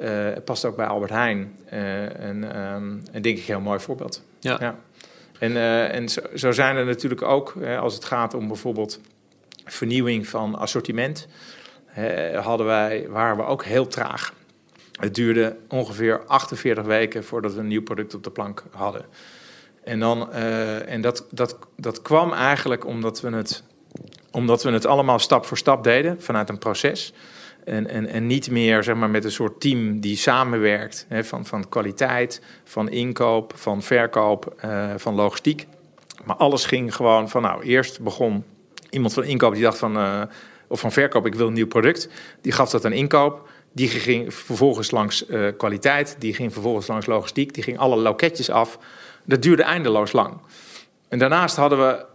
[0.00, 1.56] het past ook bij Albert Heijn.
[1.66, 4.22] en, um, en denk ik een heel mooi voorbeeld.
[4.40, 4.56] Ja.
[4.60, 4.74] ja.
[5.38, 5.56] En,
[5.90, 9.00] en zo, zo, zijn er natuurlijk ook, als het gaat om bijvoorbeeld
[9.64, 11.28] vernieuwing van assortiment
[12.34, 14.32] hadden wij, waren we ook heel traag.
[15.00, 19.04] Het duurde ongeveer 48 weken voordat we een nieuw product op de plank hadden.
[19.84, 23.62] En, dan, uh, en dat, dat, dat kwam eigenlijk omdat we, het,
[24.30, 27.12] omdat we het allemaal stap voor stap deden vanuit een proces.
[27.64, 31.46] En, en, en niet meer zeg maar, met een soort team die samenwerkt hè, van,
[31.46, 35.66] van kwaliteit, van inkoop, van verkoop, uh, van logistiek.
[36.24, 38.44] Maar alles ging gewoon van, nou, eerst begon
[38.90, 40.22] iemand van inkoop die dacht van, uh,
[40.70, 42.08] of van verkoop, ik wil een nieuw product.
[42.40, 43.48] Die gaf dat aan inkoop.
[43.72, 48.50] Die ging vervolgens langs uh, kwaliteit, die ging vervolgens langs logistiek, die ging alle loketjes
[48.50, 48.78] af.
[49.24, 50.40] Dat duurde eindeloos lang.
[51.08, 52.06] En daarnaast hadden we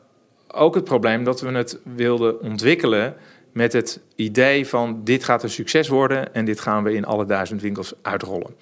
[0.47, 3.15] ook het probleem dat we het wilden ontwikkelen
[3.51, 7.25] met het idee van dit gaat een succes worden en dit gaan we in alle
[7.25, 8.55] duizend winkels uitrollen.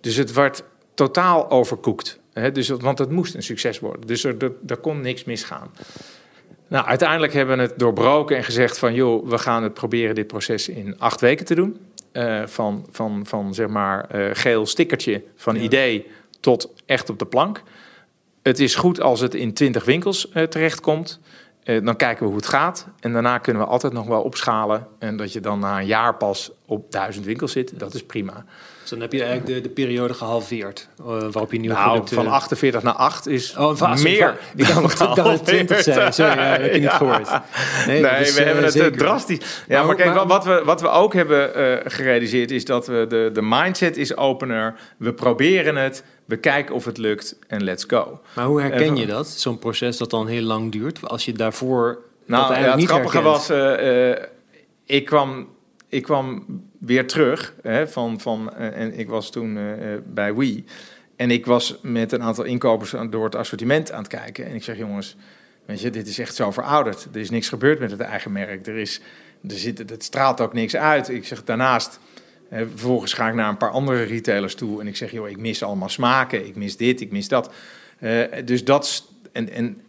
[0.00, 2.18] Dus het werd totaal overkoekt.
[2.32, 2.52] Hè?
[2.52, 4.06] Dus, want het moest een succes worden.
[4.06, 5.70] Dus er, er kon niks misgaan.
[6.70, 8.94] Nou, uiteindelijk hebben we het doorbroken en gezegd van...
[8.94, 11.76] joh, we gaan het proberen dit proces in acht weken te doen.
[12.12, 16.06] Uh, van, van, van zeg maar uh, geel stickertje van idee
[16.40, 17.62] tot echt op de plank.
[18.42, 21.20] Het is goed als het in twintig winkels uh, terechtkomt.
[21.64, 22.86] dan kijken we hoe het gaat.
[23.00, 24.86] En daarna kunnen we altijd nog wel opschalen.
[24.98, 28.44] En dat je dan na een jaar pas op duizend winkels zit, dat is prima.
[28.80, 32.16] Dus dan heb je eigenlijk de, de periode gehalveerd uh, waarop je nieuwe nou, producten...
[32.16, 36.12] van 48 naar 8 is oh, van, meer Die kan, kan 20 zijn.
[36.12, 37.28] Sorry, ja, heb je niet gehoord.
[37.86, 38.98] Nee, nee we uh, hebben het zeker.
[38.98, 39.38] drastisch...
[39.68, 42.86] Ja, maar, maar kijk, maar, wat, we, wat we ook hebben uh, gerealiseerd is dat
[42.86, 44.74] we de, de mindset is opener.
[44.96, 48.20] We proberen het, we kijken of het lukt en let's go.
[48.34, 49.28] Maar hoe herken je dat?
[49.28, 51.98] Zo'n proces dat dan heel lang duurt, als je daarvoor...
[52.26, 53.50] Nou, ja, het grappige was,
[54.86, 55.48] ik kwam
[55.90, 56.44] ik kwam
[56.78, 60.64] weer terug hè, van, van, uh, en ik was toen uh, bij Wii.
[61.16, 64.46] En ik was met een aantal inkopers door het assortiment aan het kijken.
[64.46, 65.16] En ik zeg, jongens,
[65.64, 67.08] weet je, dit is echt zo verouderd.
[67.12, 68.66] Er is niks gebeurd met het eigen merk.
[68.66, 69.00] Er is,
[69.48, 71.08] er zit, het straalt ook niks uit.
[71.08, 71.98] Ik zeg, daarnaast,
[72.48, 74.80] hè, vervolgens ga ik naar een paar andere retailers toe.
[74.80, 76.46] En ik zeg, joh, ik mis allemaal smaken.
[76.46, 77.54] Ik mis dit, ik mis dat.
[78.44, 79.82] Dus dat, en, en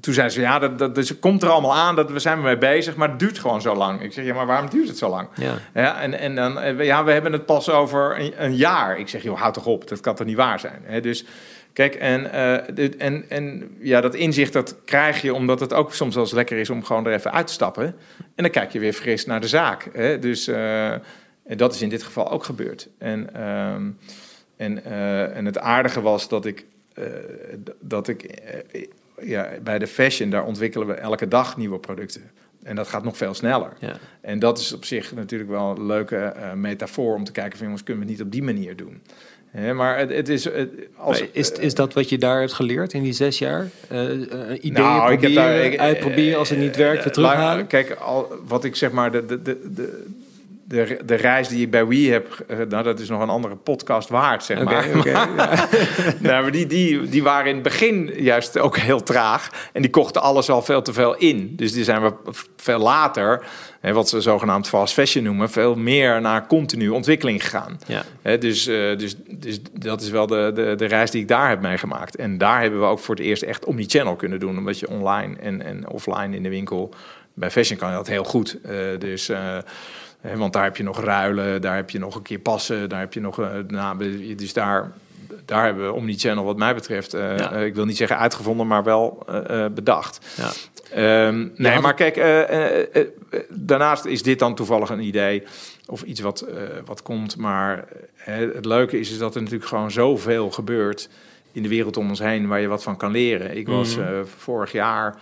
[0.00, 2.58] toen zei ze, ja, dat, dat, dus komt er allemaal aan, dat we zijn mee
[2.58, 4.02] bezig, maar het duurt gewoon zo lang.
[4.02, 5.28] Ik zeg, ja, maar waarom duurt het zo lang?
[5.34, 5.54] Ja.
[5.74, 8.98] ja en, en dan, eh, ja, we hebben het pas over een, een, jaar.
[8.98, 10.82] Ik zeg, joh, houd toch op, dat kan toch niet waar zijn?
[10.82, 11.24] He, dus
[11.72, 15.94] kijk, en, uh, dit, en, en ja, dat inzicht dat krijg je omdat het ook
[15.94, 17.84] soms wel eens lekker is om gewoon er even uit te stappen.
[18.18, 19.88] En dan kijk je weer fris naar de zaak.
[19.92, 20.18] Hè?
[20.18, 20.94] Dus uh,
[21.44, 22.88] dat is in dit geval ook gebeurd.
[22.98, 23.72] En, uh,
[24.56, 24.84] en,
[25.34, 26.66] en het aardige was dat ik,
[27.80, 28.22] dat ik
[29.22, 32.30] ja, bij de fashion, daar ontwikkelen we elke dag nieuwe producten.
[32.62, 33.72] En dat gaat nog veel sneller.
[33.78, 33.96] Ja.
[34.20, 37.66] En dat is op zich natuurlijk wel een leuke uh, metafoor om te kijken van
[37.66, 39.02] jongens, kunnen we het niet op die manier doen?
[39.74, 40.48] maar het, het is,
[40.96, 43.68] als, is, is dat wat je daar hebt geleerd in die zes jaar?
[43.92, 47.66] Uh, ideeën nou, proberen, ik heb daar, ik, uitproberen als het niet werkt, weer terughalen?
[47.66, 50.04] Kijk, al, wat ik zeg maar, de, de, de, de,
[51.04, 54.08] de reis die ik bij Wii heb, uh, nou, dat is nog een andere podcast
[54.08, 54.86] waard, zeg maar.
[54.96, 55.24] Okay, ja.
[56.18, 59.68] nou, maar die, die, die waren in het begin juist ook heel traag.
[59.72, 61.56] En die kochten alles al veel te veel in.
[61.56, 62.12] Dus die zijn we
[62.56, 63.44] veel later,
[63.80, 67.78] hè, wat ze zogenaamd fast fashion noemen, veel meer naar continue ontwikkeling gegaan.
[67.86, 68.02] Ja.
[68.22, 71.48] Hè, dus, uh, dus, dus dat is wel de, de, de reis die ik daar
[71.48, 72.16] heb meegemaakt.
[72.16, 74.58] En daar hebben we ook voor het eerst echt omni-channel kunnen doen.
[74.58, 76.94] Omdat je online en, en offline in de winkel...
[77.34, 78.58] Bij fashion kan je dat heel goed.
[78.66, 79.30] Uh, dus...
[80.20, 83.12] want daar heb je nog ruilen, daar heb je nog een keer passen, daar heb
[83.12, 83.40] je nog.
[83.40, 84.92] Uh, nou, dus daar,
[85.44, 87.52] daar hebben we Omnichannel, wat mij betreft, uh, ja.
[87.52, 90.36] ik wil niet zeggen uitgevonden, maar wel uh, bedacht.
[90.36, 91.26] Ja.
[91.26, 92.16] Um, nee, maar kijk,
[93.48, 95.42] daarnaast is dit dan toevallig een idee
[95.86, 96.46] of iets wat,
[96.84, 97.36] wat komt.
[97.36, 97.84] Maar
[98.16, 101.08] het leuke is, is dat er natuurlijk gewoon zoveel gebeurt
[101.52, 103.56] in de wereld om ons heen waar je wat van kan leren.
[103.56, 104.26] Ik was mm.
[104.36, 105.16] vorig jaar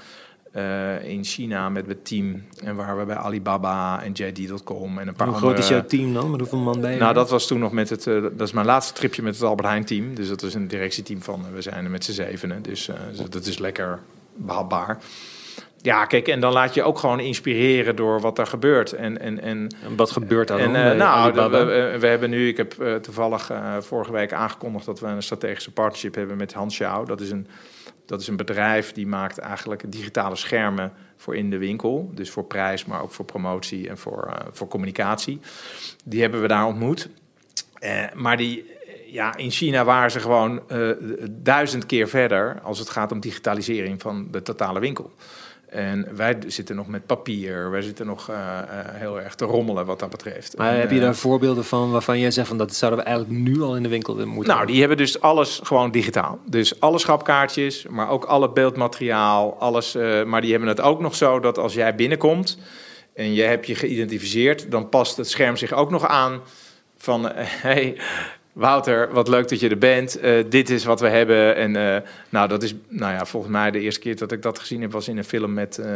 [0.56, 2.42] uh, in China met het team.
[2.64, 6.14] En waar we bij Alibaba en JD.com en een paar Hoe groot is jouw team
[6.14, 6.30] dan?
[6.30, 6.98] Met hoeveel man ben je?
[6.98, 8.06] Nou, dat was toen nog met het...
[8.06, 10.14] Uh, dat is mijn laatste tripje met het Albert Heijn team.
[10.14, 11.40] Dus dat is een directieteam van...
[11.40, 12.62] Uh, we zijn er met z'n zevenen.
[12.62, 13.98] Dus, dus dat is lekker
[14.34, 14.98] behapbaar.
[15.82, 18.92] Ja, kijk, en dan laat je ook gewoon inspireren door wat er gebeurt.
[18.92, 20.74] En, en, en, en wat gebeurt er dan?
[20.74, 25.22] En, nou, we, we, hebben nu, ik heb toevallig vorige week aangekondigd dat we een
[25.22, 26.78] strategische partnership hebben met Hans.
[27.04, 27.46] Dat is een
[28.08, 32.10] dat is een bedrijf die maakt eigenlijk digitale schermen voor in de winkel.
[32.14, 35.40] Dus voor prijs, maar ook voor promotie en voor, uh, voor communicatie.
[36.04, 37.08] Die hebben we daar ontmoet.
[37.80, 38.64] Uh, maar die,
[39.06, 40.62] ja, in China waren ze gewoon
[41.30, 45.12] duizend keer verder als het gaat om digitalisering van de totale winkel.
[45.70, 49.86] En wij zitten nog met papier, wij zitten nog uh, uh, heel erg te rommelen
[49.86, 50.56] wat dat betreft.
[50.56, 53.38] Maar en, heb je daar voorbeelden van waarvan jij zegt van dat zouden we eigenlijk
[53.40, 56.38] nu al in de winkel moeten Nou, die hebben dus alles gewoon digitaal.
[56.46, 59.96] Dus alle schapkaartjes, maar ook alle beeldmateriaal, alles.
[59.96, 62.58] Uh, maar die hebben het ook nog zo dat als jij binnenkomt
[63.14, 66.40] en je hebt je geïdentificeerd, dan past het scherm zich ook nog aan
[66.96, 67.96] van hey,
[68.58, 70.22] Wouter, wat leuk dat je er bent.
[70.22, 71.56] Uh, dit is wat we hebben.
[71.56, 71.96] En uh,
[72.28, 74.92] nou, dat is, nou ja, volgens mij de eerste keer dat ik dat gezien heb
[74.92, 75.86] was in een film met, uh,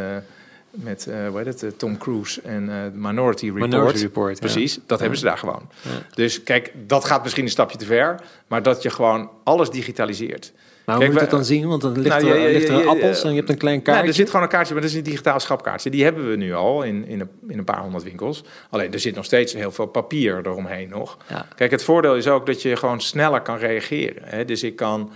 [0.71, 3.71] met hoe heet het, Tom Cruise en Minority Report.
[3.71, 5.69] Minority Report, Precies, dat hebben ze daar gewoon.
[5.81, 5.89] Ja.
[6.15, 10.53] Dus kijk, dat gaat misschien een stapje te ver, maar dat je gewoon alles digitaliseert.
[10.85, 11.67] Maar hoe moet je het dan zien?
[11.67, 13.81] Want dan ligt, nou, er, ja, ja, ligt er appels en je hebt een klein
[13.81, 14.07] kaartje.
[14.07, 15.89] Er zit gewoon een kaartje, maar dat is een digitaal schapkaartje.
[15.89, 18.43] Die hebben we nu al in, in, een, in een paar honderd winkels.
[18.69, 21.17] Alleen er zit nog steeds heel veel papier eromheen nog.
[21.55, 24.23] Kijk, het voordeel is ook dat je gewoon sneller kan reageren.
[24.25, 24.45] Hè?
[24.45, 25.11] Dus ik kan,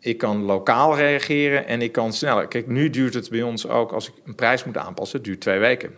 [0.00, 2.48] ik kan lokaal reageren en ik kan sneller.
[2.48, 5.40] Kijk, nu duurt het bij ons ook, als ik een prijs moet aanpassen, het duurt
[5.40, 5.90] twee weken.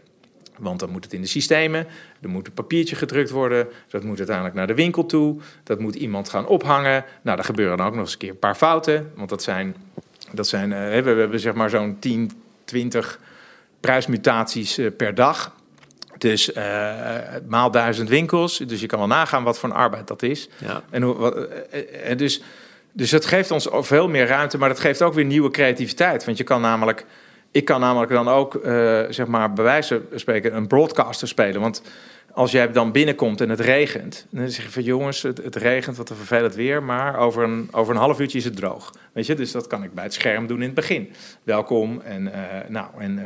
[0.58, 1.86] Want dan moet het in de systemen,
[2.20, 5.94] er moet een papiertje gedrukt worden, dat moet uiteindelijk naar de winkel toe, dat moet
[5.94, 7.04] iemand gaan ophangen.
[7.22, 9.76] Nou, er gebeuren dan ook nog eens een keer een paar fouten, want dat zijn,
[10.32, 12.30] dat zijn uh, we hebben zeg maar zo'n 10,
[12.64, 13.20] 20
[13.80, 15.56] prijsmutaties uh, per dag.
[16.18, 17.14] Dus uh,
[17.48, 20.48] maal duizend winkels, dus je kan wel nagaan wat voor een arbeid dat is.
[20.58, 20.82] Ja.
[20.90, 21.48] En hoe, wat,
[22.16, 22.42] dus,
[22.92, 26.24] dus het geeft ons veel meer ruimte, maar dat geeft ook weer nieuwe creativiteit.
[26.24, 27.06] Want je kan namelijk
[27.58, 28.62] ik kan namelijk dan ook, uh,
[29.08, 31.60] zeg maar, bij wijze van spreken, een broadcaster spelen.
[31.60, 31.82] Want
[32.32, 35.96] als jij dan binnenkomt en het regent, dan zeg je van jongens, het, het, regent,
[35.96, 38.94] wat een vervelend weer, maar over een, over een half uurtje is het droog.
[39.12, 41.12] Weet je, dus dat kan ik bij het scherm doen in het begin.
[41.42, 42.32] Welkom en uh,
[42.68, 43.24] nou, en uh,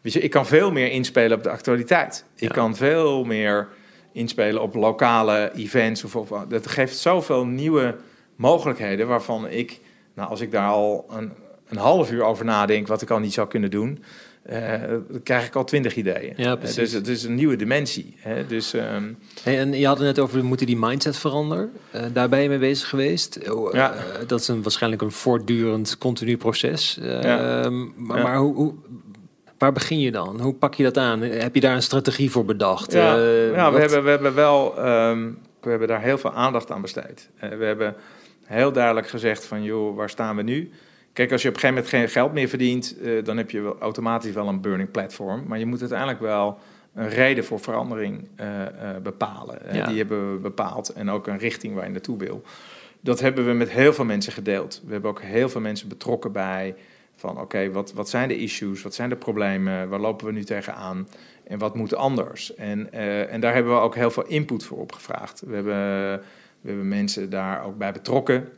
[0.00, 2.24] weet je, ik kan veel meer inspelen op de actualiteit.
[2.34, 2.46] Ja.
[2.46, 3.68] Ik kan veel meer
[4.12, 6.04] inspelen op lokale events.
[6.04, 7.96] Of op, dat geeft zoveel nieuwe
[8.36, 9.80] mogelijkheden waarvan ik,
[10.14, 11.32] nou, als ik daar al een
[11.70, 14.04] een half uur over nadenk wat ik al niet zou kunnen doen,
[14.50, 16.32] uh, dan krijg ik al twintig ideeën.
[16.36, 16.76] Ja, precies.
[16.76, 18.16] Uh, dus het is een nieuwe dimensie.
[18.18, 18.46] Hè?
[18.46, 19.18] Dus, um...
[19.42, 21.72] hey, en je had het net over, moeten die mindset veranderen?
[21.94, 23.50] Uh, daar ben je mee bezig geweest.
[23.50, 23.94] Oh, ja.
[24.26, 26.98] dat is een, waarschijnlijk een voortdurend, continu proces.
[27.00, 27.62] Ja.
[27.62, 28.22] Ehm, maar, ja.
[28.22, 28.74] maar hoe, hoe,
[29.58, 30.40] waar begin je dan?
[30.40, 31.20] Hoe pak je dat aan?
[31.20, 32.92] Heb je daar een strategie voor bedacht?
[32.92, 34.86] Ja, ja we, hebben, we hebben wel...
[34.86, 37.28] Um, we hebben daar heel veel aandacht aan besteed.
[37.38, 37.94] we hebben
[38.44, 40.70] heel duidelijk gezegd van, joh, waar staan we nu?
[41.12, 43.60] Kijk, als je op een gegeven moment geen geld meer verdient, uh, dan heb je
[43.60, 45.44] wel automatisch wel een burning platform.
[45.46, 46.58] Maar je moet uiteindelijk wel
[46.94, 48.66] een reden voor verandering uh, uh,
[49.02, 49.58] bepalen.
[49.72, 49.86] Ja.
[49.86, 52.42] Die hebben we bepaald en ook een richting waar je naartoe wil.
[53.00, 54.82] Dat hebben we met heel veel mensen gedeeld.
[54.86, 56.74] We hebben ook heel veel mensen betrokken bij
[57.16, 60.32] van oké, okay, wat, wat zijn de issues, wat zijn de problemen, waar lopen we
[60.32, 61.08] nu tegenaan
[61.44, 62.54] en wat moet anders?
[62.54, 62.92] En,
[63.30, 65.42] en daar hebben we ook heel veel input voor opgevraagd.
[65.46, 65.74] We hebben,
[66.60, 68.48] we hebben mensen daar ook bij betrokken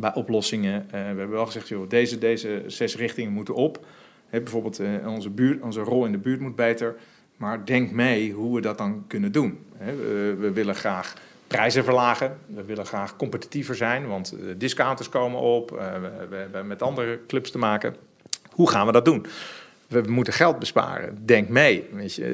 [0.00, 0.82] bij oplossingen.
[0.84, 3.84] Uh, we hebben wel gezegd, joh, deze, deze zes richtingen moeten op.
[4.30, 6.94] Bijvoorbeeld uh, onze, buurt, onze rol in de buurt moet beter.
[7.36, 9.58] Maar denk mee hoe we dat dan kunnen doen.
[10.38, 11.14] We, willen graag
[11.46, 12.38] prijzen verlagen.
[12.46, 15.70] We willen graag competitiever zijn, want discounters komen op.
[15.70, 17.96] We, we, hebben met andere clubs te maken.
[18.50, 19.26] Hoe gaan we dat doen?
[19.88, 21.18] we moeten geld besparen.
[21.24, 21.88] Denk mee.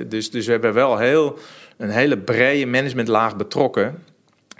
[0.09, 1.39] Dus, dus we hebben wel heel,
[1.77, 4.03] een hele brede managementlaag betrokken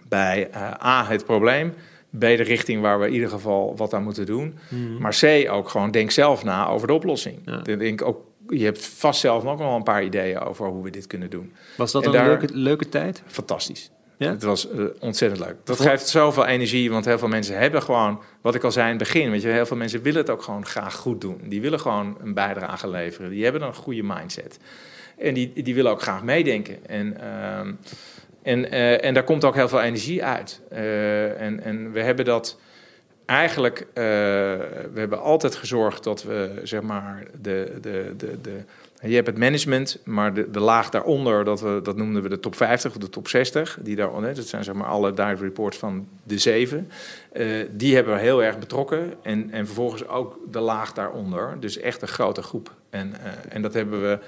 [0.09, 0.51] bij
[0.83, 1.75] A, het probleem.
[2.19, 4.59] B, de richting waar we in ieder geval wat aan moeten doen.
[4.69, 4.99] Hmm.
[4.99, 7.39] Maar C, ook gewoon denk zelf na over de oplossing.
[7.45, 7.59] Ja.
[7.59, 11.07] Denk ook je hebt vast zelf nog wel een paar ideeën over hoe we dit
[11.07, 11.53] kunnen doen.
[11.77, 13.23] Was dat een leuke, leuke tijd?
[13.27, 13.91] Fantastisch.
[14.17, 14.31] Ja?
[14.31, 15.55] Het was uh, ontzettend leuk.
[15.65, 18.99] Dat geeft zoveel energie, want heel veel mensen hebben gewoon, wat ik al zei in
[18.99, 21.41] het begin, weet je, heel veel mensen willen het ook gewoon graag goed doen.
[21.45, 23.31] Die willen gewoon een bijdrage leveren.
[23.31, 24.59] Die hebben een goede mindset.
[25.19, 26.87] En die, die willen ook graag meedenken.
[26.87, 27.73] En, uh,
[28.45, 30.61] en, uh, en daar komt ook heel veel energie uit.
[30.73, 32.59] Uh, en, en we hebben dat
[33.27, 38.65] eigenlijk, uh, we hebben altijd gezorgd dat we, zeg maar, de, de, de, de,
[39.01, 42.41] je hebt het management, maar de, de laag daaronder, dat, we, dat noemden we de
[42.41, 43.79] top 50 of de top 60.
[43.81, 46.91] Die daar, dat zijn zeg maar alle direct reports van de zeven.
[47.71, 49.15] Die hebben we heel erg betrokken.
[49.23, 51.57] En, en vervolgens ook de laag daaronder.
[51.61, 52.75] Dus echt een grote groep.
[52.91, 53.15] En,
[53.49, 54.19] en dat hebben we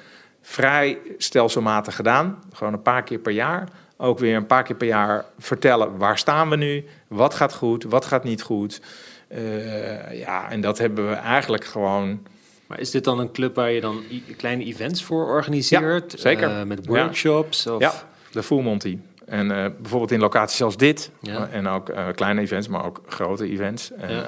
[0.41, 2.39] vrij stelselmatig gedaan.
[2.53, 6.19] Gewoon een paar keer per jaar ook weer een paar keer per jaar vertellen waar
[6.19, 8.81] staan we nu, wat gaat goed, wat gaat niet goed.
[9.29, 12.27] Uh, ja, en dat hebben we eigenlijk gewoon.
[12.67, 14.03] Maar is dit dan een club waar je dan
[14.37, 16.13] kleine events voor organiseert?
[16.13, 16.51] Ja, zeker.
[16.51, 17.63] Uh, met workshops?
[17.63, 17.81] Ja, of?
[17.81, 17.93] ja
[18.33, 18.99] de Full Monty.
[19.27, 21.11] En uh, bijvoorbeeld in locaties zoals dit.
[21.21, 21.49] Ja.
[21.49, 23.93] En ook kleine events, maar ook grote events.
[23.93, 24.25] En,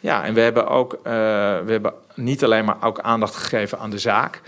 [0.00, 3.98] ja, en we hebben ook we hebben niet alleen maar ook aandacht gegeven aan de
[3.98, 4.40] zaak,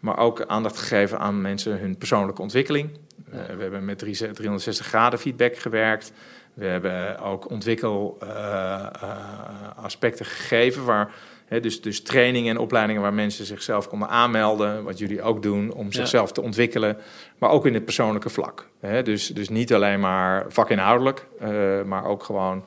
[0.00, 2.90] maar ook aandacht gegeven aan mensen hun persoonlijke ontwikkeling.
[3.34, 6.12] Eh, we hebben met 360 graden feedback gewerkt.
[6.54, 11.14] We hebben ook ontwikkelaspecten uh, gegeven waar
[11.60, 15.92] dus, dus trainingen en opleidingen waar mensen zichzelf konden aanmelden, wat jullie ook doen om
[15.92, 16.96] zichzelf te ontwikkelen,
[17.38, 18.68] maar ook in het persoonlijke vlak.
[19.02, 22.64] dus, dus niet alleen maar vakinhoudelijk, uh, maar ook gewoon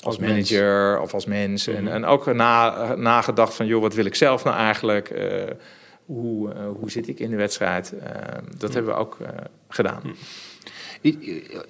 [0.00, 1.66] als, manager of als mens.
[1.66, 1.92] en, mhm.
[1.92, 5.10] en ook na, nagedacht van, joh, wat wil ik zelf nou eigenlijk?
[5.10, 5.42] Uh,
[6.04, 7.94] hoe, uh, hoe zit ik in de wedstrijd?
[7.94, 8.00] Uh,
[8.56, 9.16] dat hebben we ook
[9.68, 10.02] gedaan.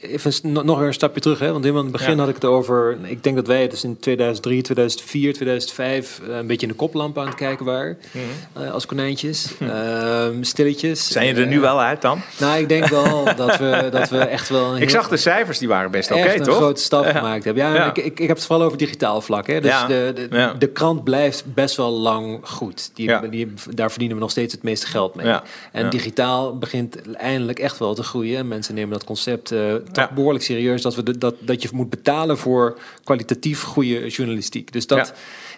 [0.01, 1.53] Even nog een stapje terug, hè?
[1.53, 2.99] want in het begin had ik het over.
[3.03, 7.27] Ik denk dat wij dus in 2003, 2004, 2005 een beetje in de koplamp aan
[7.27, 7.99] het kijken waren.
[8.12, 9.53] Mm als konijntjes.
[9.59, 11.07] Mm stilletjes.
[11.07, 12.21] Zijn je er nu wel uit dan?
[12.38, 14.77] Nou, ik denk wel dat we, dat we echt wel.
[14.77, 16.47] ik zag de cijfers, die waren best oké, okay, toch?
[16.47, 17.62] een grote stap gemaakt hebben.
[17.62, 19.47] Ja, Ik, ik, ik, heb het vooral over digitaal vlak.
[19.47, 19.61] Hè?
[19.61, 22.91] Dus de, de, de, krant blijft best wel lang goed.
[22.95, 25.35] Die, die, daar verdienen we nog steeds het meeste geld mee.
[25.73, 28.49] En digitaal begint eindelijk echt wel te groeien.
[28.49, 31.90] Mensen nemen dat concept uh, toch behoorlijk serieus dat, we de, dat, dat je moet
[31.90, 34.72] betalen voor kwalitatief goede journalistiek.
[34.72, 35.12] Dus dat,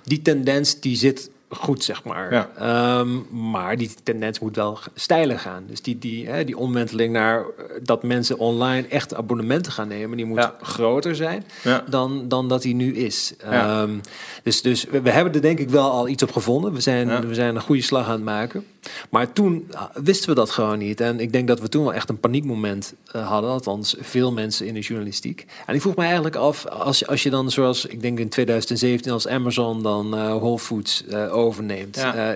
[0.04, 2.32] die tendens die zit goed, zeg maar.
[2.32, 3.00] Ja.
[3.00, 5.64] Um, maar die tendens moet wel steiler gaan.
[5.66, 10.16] Dus die, die, hè, die omwenteling naar eh, dat mensen online echt abonnementen gaan nemen,
[10.16, 10.54] die moet ja.
[10.62, 11.84] groter zijn ja.
[11.88, 13.34] dan, dan dat die nu is.
[13.52, 14.00] Um,
[14.42, 16.72] dus dus we, we, hebben er denk ik wel al iets op gevonden.
[16.72, 18.64] We zijn, we zijn een goede slag aan het maken.
[19.10, 21.00] Maar toen ah, wisten we dat gewoon niet.
[21.00, 23.50] En ik denk dat we toen wel echt een paniekmoment uh, hadden.
[23.50, 25.46] Althans, veel mensen in de journalistiek.
[25.66, 28.28] En ik vroeg me eigenlijk af, als je, als je dan zoals, ik denk in
[28.28, 31.96] 2017 als Amazon dan uh, Whole Foods uh, overneemt.
[31.96, 32.34] Ja.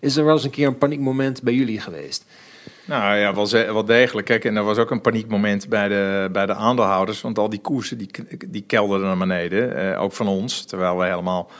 [0.00, 2.24] is er wel eens een keer een paniekmoment bij jullie geweest?
[2.84, 4.26] Nou ja, wel, wel degelijk.
[4.26, 7.20] Kijk, en er was ook een paniekmoment bij de, bij de aandeelhouders.
[7.20, 8.10] Want al die koersen die,
[8.46, 9.96] die kelderden naar beneden.
[9.98, 10.64] ook van ons.
[10.64, 11.50] Terwijl we helemaal...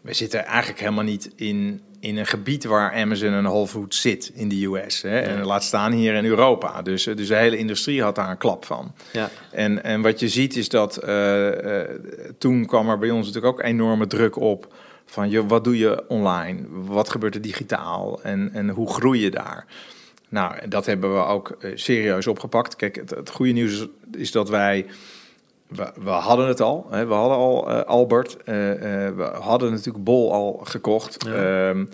[0.00, 4.30] We zitten eigenlijk helemaal niet in in een gebied waar Amazon en Whole Foods zit
[4.34, 5.02] in de US.
[5.02, 6.82] Hè, en laat staan hier in Europa.
[6.82, 8.92] Dus, eh, dus de hele industrie had daar een klap van.
[9.12, 9.30] Ja.
[9.50, 11.80] En, en wat je ziet is dat uh, uh,
[12.38, 14.74] toen kwam er bij ons natuurlijk ook enorme druk op.
[15.10, 16.60] Van je, wat doe je online?
[16.70, 18.22] Wat gebeurt er digitaal?
[18.22, 19.66] En, en hoe groei je daar?
[20.28, 22.76] Nou, dat hebben we ook serieus opgepakt.
[22.76, 24.86] Kijk, het, het goede nieuws is, dat wij
[25.68, 26.86] we, we, hadden het al.
[26.90, 27.06] Hè.
[27.06, 28.36] We hadden al uh, Albert.
[28.44, 28.80] Uh, uh,
[29.16, 31.24] we hadden natuurlijk Bol al gekocht.
[31.26, 31.68] Ja.
[31.68, 31.88] Um,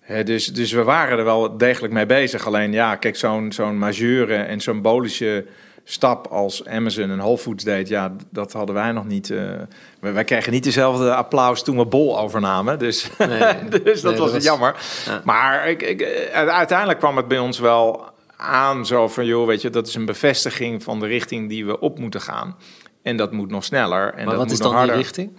[0.00, 2.46] hè, dus, dus we waren er wel degelijk mee bezig.
[2.46, 5.46] Alleen ja, kijk, zo'n zo'n majeure en zo'n bolische
[5.84, 9.28] stap als Amazon en Whole Foods deed, ja, dat hadden wij nog niet.
[10.00, 12.78] wij, wij kregen niet dezelfde applaus toen we Bol overnamen.
[12.78, 14.76] Dus, nee, dus dat was jammer.
[15.06, 15.20] Ja.
[15.24, 19.70] Maar ik, ik, uiteindelijk kwam het bij ons wel aan zo van, joh, weet je,
[19.70, 22.56] dat is een bevestiging van de richting die we op moeten gaan.
[23.02, 24.06] En dat moet nog sneller.
[24.06, 24.94] En maar dat wat moet is dan harder.
[24.94, 25.36] die richting?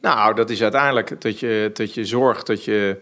[0.00, 2.98] Nou, dat is uiteindelijk dat je, dat je zorgt dat je.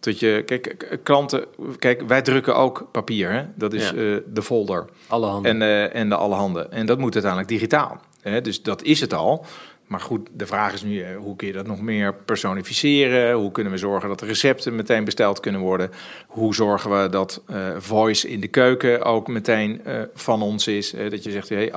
[0.00, 1.44] Dat je, kijk, klanten,
[1.78, 3.30] kijk, wij drukken ook papier.
[3.32, 3.44] Hè?
[3.54, 3.94] Dat is ja.
[3.94, 4.84] uh, de folder.
[5.06, 5.50] Alle handen.
[5.50, 6.72] En, uh, en de alle handen.
[6.72, 8.00] En dat moet uiteindelijk digitaal.
[8.20, 8.40] Hè?
[8.40, 9.44] Dus dat is het al.
[9.86, 13.32] Maar goed, de vraag is nu, hoe kun je dat nog meer personificeren?
[13.32, 15.90] Hoe kunnen we zorgen dat de recepten meteen besteld kunnen worden?
[16.26, 19.80] Hoe zorgen we dat uh, voice in de keuken ook meteen
[20.14, 20.90] van ons is?
[21.10, 21.72] Dat je zegt, hey,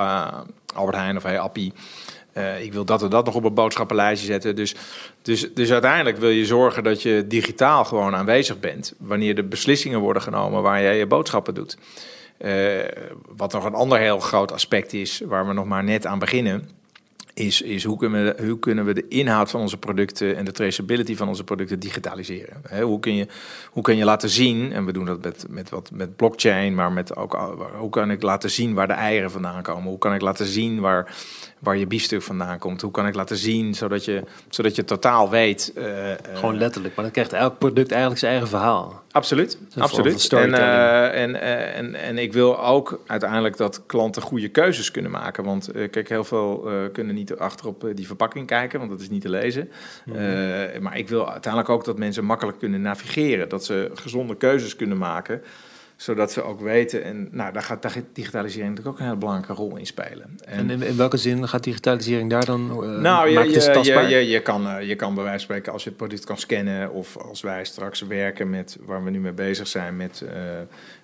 [0.76, 1.74] Albert Heijn of hey Appie,
[2.62, 4.56] ik wil dat en dat nog op een boodschappenlijstje zetten.
[4.56, 4.76] Dus,
[5.22, 8.94] dus, dus uiteindelijk wil je zorgen dat je digitaal gewoon aanwezig bent.
[8.98, 11.78] Wanneer de beslissingen worden genomen waar jij je boodschappen doet.
[13.36, 16.70] wat nog een ander heel groot aspect is, waar we nog maar net aan beginnen
[17.34, 20.52] is, is hoe, kunnen we, hoe kunnen we de inhoud van onze producten en de
[20.52, 22.82] traceability van onze producten digitaliseren?
[22.82, 23.28] hoe, kun je,
[23.72, 26.92] hoe kun je laten zien, en we doen dat met, met, wat, met blockchain, maar
[26.92, 29.90] met ook, hoe kan ik laten zien waar de eieren vandaan komen?
[29.90, 31.16] Hoe kan ik laten zien waar,
[31.64, 32.82] waar je biefstuk vandaan komt?
[32.82, 35.74] Hoe kan ik laten zien zodat je, zodat je totaal weet.
[35.78, 35.86] Uh,
[36.34, 39.02] Gewoon letterlijk, maar dan krijgt elk product eigenlijk zijn eigen verhaal.
[39.12, 40.34] Absoluut, absoluut.
[40.34, 45.44] En, uh, en, en, en ik wil ook uiteindelijk dat klanten goede keuzes kunnen maken.
[45.44, 49.22] Want kijk, heel veel kunnen niet achter op die verpakking kijken, want dat is niet
[49.22, 49.70] te lezen.
[50.06, 50.82] Mhm.
[50.82, 53.50] maar ik wil uiteindelijk ook dat mensen makkelijk kunnen navigeren.
[53.50, 55.42] Dat ze gezonde keuzes kunnen maken
[56.04, 57.04] zodat ze ook weten.
[57.04, 57.82] En nou, daar gaat
[58.14, 60.38] digitalisering natuurlijk ook een hele belangrijke rol in spelen.
[60.46, 62.84] En, in, welke zin gaat digitalisering daar dan?
[62.84, 63.50] Uh, nou, je,
[63.84, 66.26] je, je, je, kan, uh, je kan bij wijze van spreken, als je het product
[66.26, 70.24] kan scannen, of als wij straks werken met waar we nu mee bezig zijn met,
[70.26, 70.32] uh,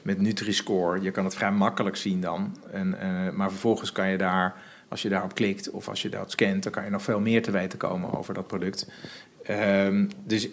[0.01, 2.57] met Nutri-Score, je kan het vrij makkelijk zien dan.
[2.71, 2.97] En,
[3.33, 4.55] maar vervolgens kan je daar,
[4.87, 7.41] als je daarop klikt of als je dat scant, dan kan je nog veel meer
[7.41, 8.89] te weten komen over dat product.
[9.49, 10.49] Um, dus,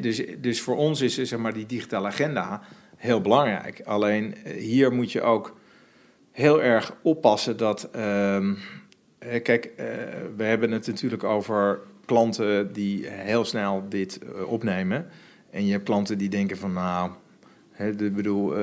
[0.00, 2.62] dus, dus voor ons is zeg maar die digitale agenda
[2.98, 3.80] heel belangrijk.
[3.84, 5.56] Alleen eh, hier moet je ook
[6.30, 7.88] heel erg oppassen dat.
[7.96, 8.52] Uh,
[9.42, 9.84] kijk, uh,
[10.36, 15.06] we hebben het natuurlijk over klanten die heel snel dit uh, opnemen.
[15.50, 17.10] En je hebt klanten die denken van nou,
[17.70, 18.54] hè, de, bedoel,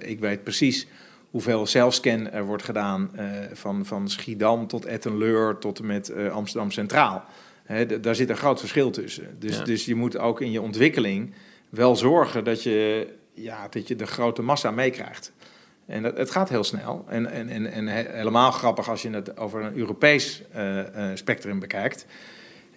[0.00, 0.86] ik weet precies
[1.30, 3.10] hoeveel zelfscan er wordt gedaan
[3.52, 7.24] van, van Schiedam tot Ettenleur tot en met Amsterdam Centraal.
[7.64, 9.36] Hè, daar zit een groot verschil tussen.
[9.38, 11.34] Dus, dus je moet ook in je ontwikkeling
[11.68, 13.08] wel zorgen dat je
[13.42, 15.32] ja, dat je de grote massa meekrijgt.
[15.86, 17.04] En dat, het gaat heel snel.
[17.08, 17.86] En, en, en, en
[18.16, 20.80] helemaal grappig als je het over een Europees uh,
[21.14, 22.06] spectrum bekijkt.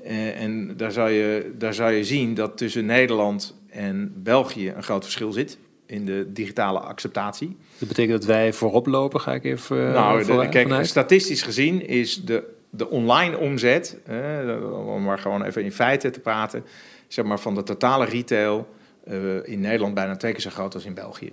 [0.06, 4.84] Uh, en daar zou, je, daar zou je zien dat tussen Nederland en België een
[4.84, 7.58] groot verschil zit in de digitale acceptatie.
[7.78, 9.92] Dat betekent dat wij voorop lopen, ga ik even.
[9.92, 13.98] nou, de, kijk, statistisch gezien is de, de online omzet,
[14.88, 16.66] om maar gewoon even in feiten te praten,
[17.08, 18.68] zeg maar van de totale retail
[19.08, 21.32] uh, in Nederland bijna twee keer zo groot als in België.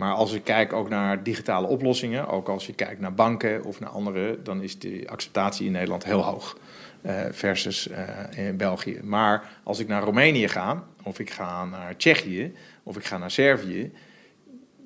[0.00, 3.80] Maar als ik kijk ook naar digitale oplossingen, ook als je kijkt naar banken of
[3.80, 6.56] naar andere, dan is de acceptatie in Nederland heel hoog
[7.02, 9.00] uh, versus uh, in België.
[9.02, 13.30] Maar als ik naar Roemenië ga, of ik ga naar Tsjechië, of ik ga naar
[13.30, 13.92] Servië,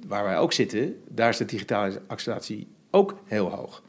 [0.07, 3.83] waar wij ook zitten, daar is de digitale acceptatie ook heel hoog.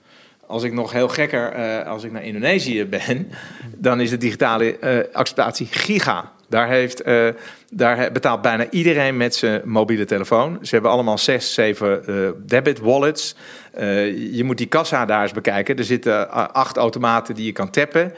[0.47, 3.31] Als ik nog heel gekker, als ik naar Indonesië ben,
[3.77, 7.27] dan is de digitale acceptatie giga daar, heeft, uh,
[7.69, 10.57] daar betaalt bijna iedereen met zijn mobiele telefoon.
[10.61, 13.35] Ze hebben allemaal zes, zeven uh, debit wallets.
[13.79, 15.77] Uh, je moet die kassa daar eens bekijken.
[15.77, 18.13] Er zitten acht automaten die je kan tappen.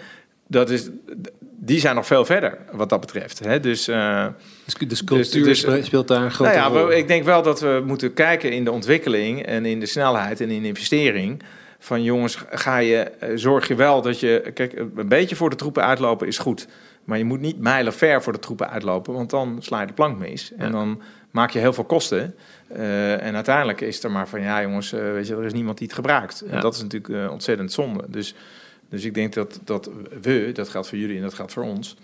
[0.47, 0.89] Dat is,
[1.59, 3.39] die zijn nog veel verder wat dat betreft.
[3.39, 3.59] Hè?
[3.59, 4.25] Dus, uh,
[4.65, 6.91] dus, dus cultuur dus, dus, speelt daar een grote nou ja, rol.
[6.91, 10.49] Ik denk wel dat we moeten kijken in de ontwikkeling en in de snelheid en
[10.49, 11.43] in de investering.
[11.87, 14.51] Van jongens, ga je, zorg je wel dat je.
[14.53, 16.67] Kijk, een beetje voor de troepen uitlopen is goed.
[17.03, 19.93] Maar je moet niet mijlen ver voor de troepen uitlopen, want dan sla je de
[19.93, 20.51] plank mis.
[20.57, 22.35] En dan maak je heel veel kosten.
[22.71, 25.77] Uh, en uiteindelijk is er maar van, ja jongens, uh, weet je, er is niemand
[25.77, 26.41] die het gebruikt.
[26.41, 28.03] En dat is natuurlijk uh, ontzettend zonde.
[28.07, 28.35] Dus,
[28.89, 29.89] dus ik denk dat, dat
[30.21, 31.97] we, dat geldt voor jullie en dat geldt voor ons,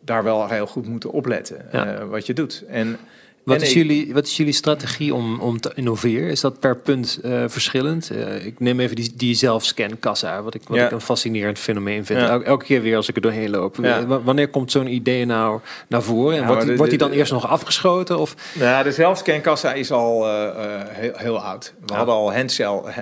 [0.00, 1.66] daar wel heel goed moeten opletten
[2.10, 2.64] wat je doet.
[2.68, 2.98] En
[3.44, 6.30] wat is, jullie, wat is jullie strategie om, om te innoveren?
[6.30, 8.10] Is dat per punt uh, verschillend?
[8.12, 10.84] Uh, ik neem even die, die zelfscan-kassa, wat, ik, wat ja.
[10.84, 12.20] ik een fascinerend fenomeen vind.
[12.20, 12.40] Ja.
[12.40, 13.76] elke keer weer als ik er doorheen loop.
[13.82, 14.06] Ja.
[14.06, 16.38] Wanneer komt zo'n idee nou naar voren?
[16.38, 18.18] En wordt, de, wordt die dan de, eerst nog afgeschoten?
[18.18, 18.34] Of?
[18.54, 20.50] Nou, de zelfscan-kassa is al uh,
[20.88, 21.72] heel, heel, oud.
[21.86, 22.32] We hadden al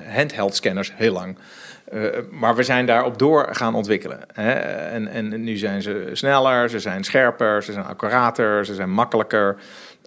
[0.07, 1.37] handheld scanners heel lang.
[1.93, 4.21] Uh, maar we zijn daarop door gaan ontwikkelen.
[4.33, 4.53] Hè?
[4.53, 9.57] En, en nu zijn ze sneller, ze zijn scherper, ze zijn accurater, ze zijn makkelijker.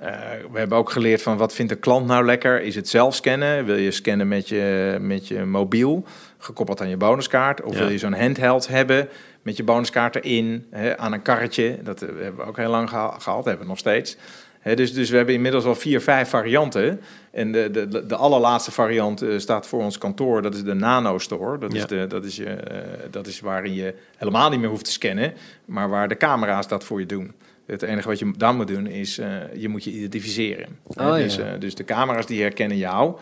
[0.02, 0.08] Uh,
[0.52, 2.62] we hebben ook geleerd van wat vindt de klant nou lekker?
[2.62, 3.66] Is het zelf scannen?
[3.66, 6.06] Wil je scannen met je, met je mobiel,
[6.38, 7.62] gekoppeld aan je bonuskaart?
[7.62, 7.80] Of ja.
[7.80, 9.10] wil je zo'n handheld hebben
[9.42, 11.78] met je bonuskaart erin, hè, aan een karretje?
[11.84, 14.18] Dat hebben we ook heel lang geha gehad, hebben we nog steeds.
[14.60, 17.02] He, dus, dus we hebben inmiddels al vier, vijf varianten.
[17.32, 20.42] En de, de, de allerlaatste variant uh, staat voor ons kantoor.
[20.42, 21.58] Dat is de Nano Store.
[21.58, 21.78] Dat, ja.
[21.78, 22.78] is de, dat, is je, uh,
[23.12, 25.34] dat is waarin je helemaal niet meer hoeft te scannen.
[25.66, 27.34] Maar waar de camera's dat voor je doen.
[27.66, 30.68] Het enige wat je dan moet doen is, uh, je moet je identificeren.
[30.84, 31.58] Oh, dus, ja.
[31.58, 33.16] dus de camera's die herkennen jou.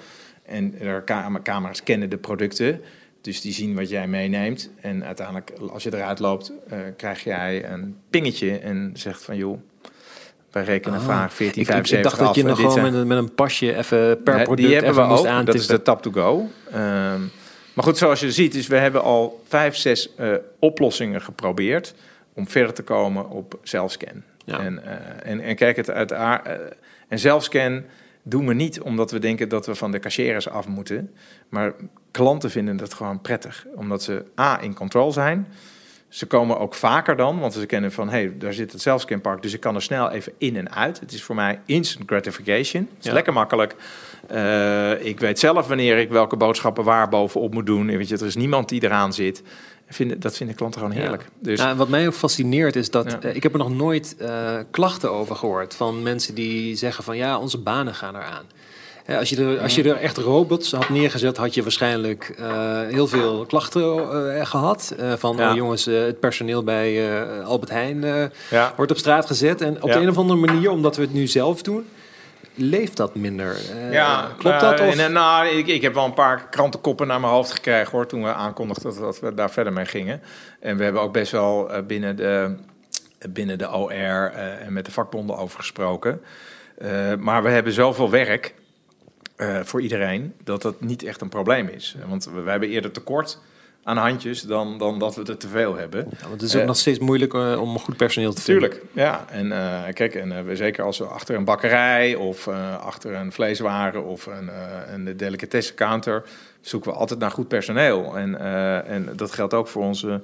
[0.46, 2.82] En de camera's kennen de producten.
[3.22, 4.70] Dus die zien wat jij meeneemt.
[4.82, 6.52] En uiteindelijk, als je eruit loopt,
[6.98, 9.36] krijg jij een pingetje en zegt van...
[9.36, 9.60] joh,
[10.52, 13.18] wij rekenen ah, vaak 14, 75 Ik dacht dat je nog gewoon met een, met
[13.18, 16.50] een pasje even per product Die hebben we ook, dat is de tap to go.
[16.74, 17.32] Um,
[17.74, 21.94] Maar goed, zoals je ziet, is we hebben al vijf, zes uh, oplossingen geprobeerd
[22.34, 24.24] om verder te komen op zelfscan.
[24.46, 24.92] En, uh,
[25.24, 26.38] en, en, kijk, het uit uh,
[27.08, 27.84] en zelfscan
[28.24, 31.12] doen we niet omdat we denken dat we van de cashiers af moeten.
[31.50, 31.74] Maar
[32.12, 35.48] klanten vinden dat gewoon prettig, omdat ze A in control zijn.
[36.12, 39.42] Ze komen ook vaker dan, want ze kennen van, hé, hey, daar zit het zelfscanpark,
[39.42, 41.00] dus ik kan er snel even in en uit.
[41.00, 42.90] Het is voor mij instant gratification.
[42.96, 43.76] Het is lekker makkelijk.
[44.32, 47.98] Uh, ik weet zelf wanneer ik welke boodschappen waar bovenop moet doen.
[47.98, 49.44] Weet je, er is niemand die eraan zit.
[49.88, 51.22] Vinden, dat vinden klanten gewoon heerlijk.
[51.22, 51.30] Ja.
[51.40, 51.60] Dus...
[51.60, 55.12] Nou, wat mij ook fascineert is dat uh, ik heb er nog nooit uh, klachten
[55.12, 58.46] over gehoord van mensen die zeggen van ja, onze banen gaan eraan.
[59.08, 63.08] Als je, er, als je er echt robots had neergezet, had je waarschijnlijk uh, heel
[63.08, 64.96] veel klachten uh, gehad.
[65.00, 65.50] Uh, van ja.
[65.50, 68.74] oh, jongens, het personeel bij Albert Heijn ja.
[68.76, 69.62] wordt op straat gezet.
[69.62, 69.96] En op ja.
[69.96, 71.88] de een of andere manier, omdat we het nu zelf doen,
[72.56, 73.58] leeft dat minder.
[73.92, 74.80] ja, klopt dat?
[74.80, 74.98] Of?
[74.98, 78.24] En, nou, ik, ik heb wel een paar krantenkoppen naar mijn hoofd gekregen hoor, toen
[78.24, 80.22] we aankondigden dat, dat we daar verder mee gingen.
[80.60, 82.56] En we hebben ook best wel binnen de,
[83.30, 86.22] binnen de OR en met de vakbonden over gesproken.
[87.20, 88.54] maar we hebben zoveel werk
[89.42, 91.96] uh, voor iedereen dat dat niet echt een probleem is.
[92.08, 93.40] Want we, we hebben eerder tekort
[93.84, 96.08] aan handjes dan, dan dat we er te veel hebben.
[96.10, 98.70] Ja, want het is ook uh, nog steeds moeilijk uh, om goed personeel te vinden.
[98.70, 99.26] Tuurlijk, ja.
[99.30, 102.48] En uh, kijk, en, we, zeker als we achter een bakkerij of
[102.82, 104.50] achter een vleeswaren of een,
[104.94, 106.24] een delicatessencounter
[106.62, 108.18] zoeken we altijd naar goed personeel.
[108.18, 108.40] En,
[108.86, 110.22] en dat geldt ook voor onze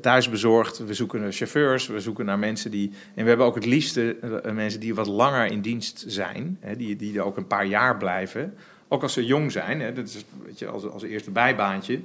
[0.00, 0.78] thuisbezorgd.
[0.78, 2.90] We zoeken chauffeurs, we zoeken naar mensen die.
[3.14, 6.76] En we hebben ook het liefste uh, mensen die wat langer in dienst zijn, hè,
[6.76, 8.54] die, die er ook een paar jaar blijven.
[8.88, 12.00] Ook als ze jong zijn, hè, dat is weet je, als, als eerste bijbaantje.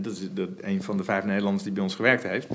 [0.00, 2.46] Dat is de, een van de vijf Nederlanders die bij ons gewerkt heeft.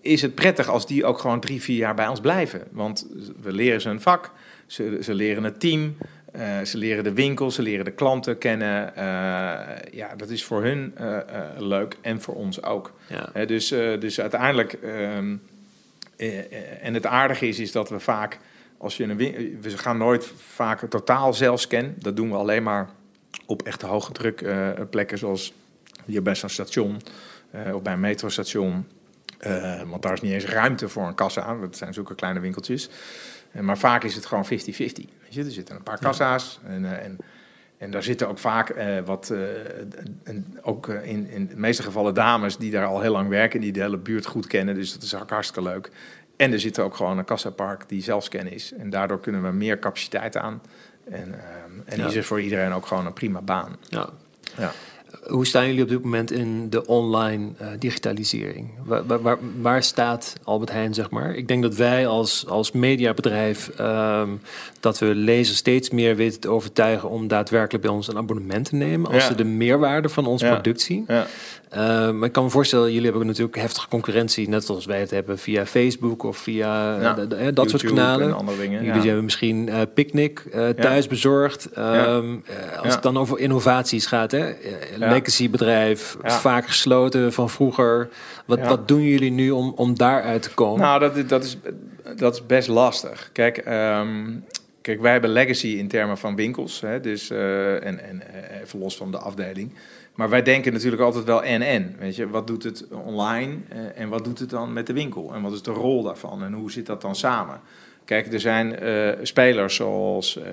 [0.00, 2.62] Is het prettig als die ook gewoon drie, vier jaar bij ons blijven?
[2.70, 3.06] Want
[3.42, 4.30] we leren ze een vak,
[4.66, 5.96] ze, ze leren het team.
[6.36, 8.92] Uh, ze leren de winkels, ze leren de klanten kennen.
[8.96, 9.02] Uh,
[9.90, 11.18] ja, dat is voor hun uh,
[11.58, 12.92] leuk en voor ons ook.
[13.08, 13.44] Ja.
[13.44, 15.36] dus, dus uiteindelijk, ehm,
[16.80, 18.38] en het aardige is, is dat we vaak,
[18.78, 19.16] als je een
[19.60, 21.94] we gaan nooit vaak totaal zelfscan.
[21.98, 22.88] Dat doen we alleen maar
[23.46, 24.44] op echte hoge druk
[24.90, 25.52] plekken, zoals
[26.04, 27.00] hier bij zo'n station
[27.72, 28.86] of bij een metrostation.
[29.86, 31.56] want daar is niet eens ruimte voor een kassa.
[31.60, 32.90] Dat zijn zulke kleine winkeltjes.
[33.60, 34.48] Maar vaak is het gewoon 50-50.
[34.48, 37.16] Er zitten een paar kassa's en, uh, en,
[37.78, 39.32] en daar zitten ook vaak uh, wat,
[40.24, 43.72] en ook in, in de meeste gevallen dames die daar al heel lang werken, die
[43.72, 44.74] de hele buurt goed kennen.
[44.74, 45.90] Dus dat is ook hartstikke leuk.
[46.36, 48.72] En er zit ook gewoon een kassapark die zelfscan is.
[48.72, 50.62] En daardoor kunnen we meer capaciteit aan.
[51.10, 51.34] En,
[51.84, 52.06] en ja.
[52.06, 53.76] is er voor iedereen ook gewoon een prima baan.
[53.88, 54.08] Ja.
[54.56, 54.72] ja.
[55.26, 58.70] Hoe staan jullie op dit moment in de online uh, digitalisering?
[58.84, 61.34] Waar, waar, waar, staat Albert Heijn, zeg maar?
[61.34, 63.70] Ik denk dat wij als, als mediabedrijf...
[63.80, 64.40] Um,
[64.80, 67.10] dat we lezers steeds meer weten te overtuigen...
[67.10, 69.10] om daadwerkelijk bij ons een abonnement te nemen...
[69.10, 69.28] als ja.
[69.28, 70.52] ze de meerwaarde van ons ja.
[70.52, 71.04] product zien.
[71.08, 71.26] Ja.
[71.72, 74.48] Uh, maar ik kan me voorstellen, jullie hebben natuurlijk heftige concurrentie...
[74.48, 78.36] net zoals wij het hebben via Facebook of via de, de, dat YouTube soort kanalen.
[78.36, 80.42] andere dingen, jullie hebben misschien uh, Picnic
[80.76, 81.68] thuis bezorgd.
[81.78, 82.44] Um,
[82.82, 84.52] als het dan over innovaties gaat, hè?
[84.96, 88.08] legacy bedrijf, vaak gesloten van vroeger.
[88.44, 90.80] Wat, wat doen jullie nu om, om daaruit te komen?
[90.80, 91.58] Nou, dat, dat, is,
[92.16, 93.30] dat is best lastig.
[93.32, 93.56] Kijk,
[94.00, 94.44] um,
[94.80, 96.80] kijk, wij hebben legacy in termen van winkels.
[96.80, 98.22] Hè, dus, en, en
[98.62, 99.72] even los van de afdeling.
[100.16, 101.96] Maar wij denken natuurlijk altijd wel en-en.
[101.98, 105.34] Weet je, wat doet het online uh, en wat doet het dan met de winkel?
[105.34, 107.60] En wat is de rol daarvan en hoe zit dat dan samen?
[108.04, 110.50] Kijk, er zijn uh, spelers zoals, uh, uh,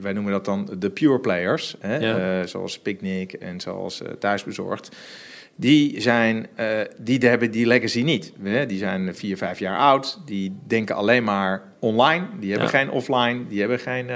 [0.00, 1.96] wij noemen dat dan de pure players, hè?
[1.96, 2.46] Ja.
[2.46, 4.96] zoals Picnic en zoals Thuisbezorgd.
[5.56, 6.46] Die, zijn,
[6.98, 8.32] die hebben die legacy niet.
[8.42, 8.66] Hè?
[8.66, 10.20] Die zijn vier, vijf jaar oud.
[10.26, 12.26] Die denken alleen maar online.
[12.38, 12.78] Die hebben ja.
[12.78, 13.46] geen offline.
[13.48, 14.06] Die hebben geen,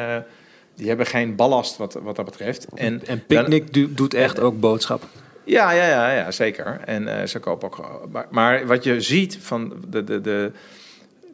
[0.74, 2.66] die hebben geen ballast wat, wat dat betreft.
[2.74, 5.08] En, en Picnic dan, doet echt ook boodschappen.
[5.44, 6.80] Ja, ja, ja, ja zeker.
[6.84, 8.08] En ze kopen ook.
[8.10, 10.04] Maar, maar wat je ziet van de.
[10.04, 10.52] de, de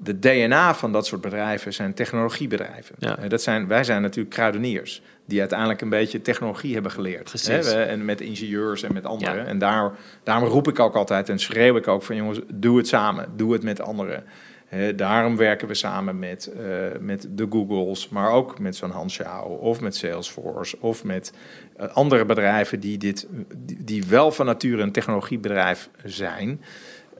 [0.02, 2.94] de DNA van dat soort bedrijven zijn technologiebedrijven.
[2.98, 3.16] Ja.
[3.28, 7.46] Dat zijn, wij zijn natuurlijk kruideniers die uiteindelijk een beetje technologie hebben geleerd.
[7.46, 7.84] Hè?
[7.84, 9.36] En met ingenieurs en met anderen.
[9.36, 9.44] Ja.
[9.44, 12.88] En daar, daarom roep ik ook altijd en schreeuw ik ook van jongens, doe het
[12.88, 14.24] samen, doe het met anderen.
[14.96, 16.62] Daarom werken we samen met, uh,
[17.00, 21.32] met de Googles, maar ook met zo'n Hansjouw of met Salesforce of met
[21.80, 23.26] uh, andere bedrijven die, dit,
[23.78, 26.60] die wel van nature een technologiebedrijf zijn.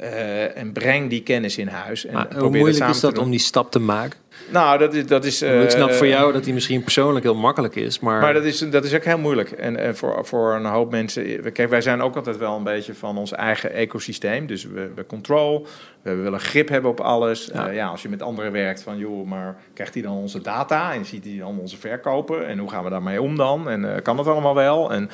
[0.03, 2.07] Uh, en breng die kennis in huis.
[2.07, 4.19] En maar hoe moeilijk is dat om die stap te maken?
[4.51, 5.07] Nou, dat is...
[5.07, 8.21] Dat is ik snap voor jou dat die misschien persoonlijk heel makkelijk is, maar...
[8.21, 9.51] Maar dat is, dat is ook heel moeilijk.
[9.51, 11.53] En, en voor, voor een hoop mensen...
[11.53, 14.47] Kijk, wij zijn ook altijd wel een beetje van ons eigen ecosysteem.
[14.47, 15.67] Dus we, we control,
[16.03, 17.51] we willen grip hebben op alles.
[17.53, 17.69] Ja.
[17.69, 17.87] ja.
[17.87, 18.99] als je met anderen werkt van...
[18.99, 22.47] joh, maar krijgt hij dan onze data en ziet hij dan onze verkopen?
[22.47, 23.69] En hoe gaan we daarmee om dan?
[23.69, 24.93] En kan dat allemaal wel?
[24.93, 25.11] En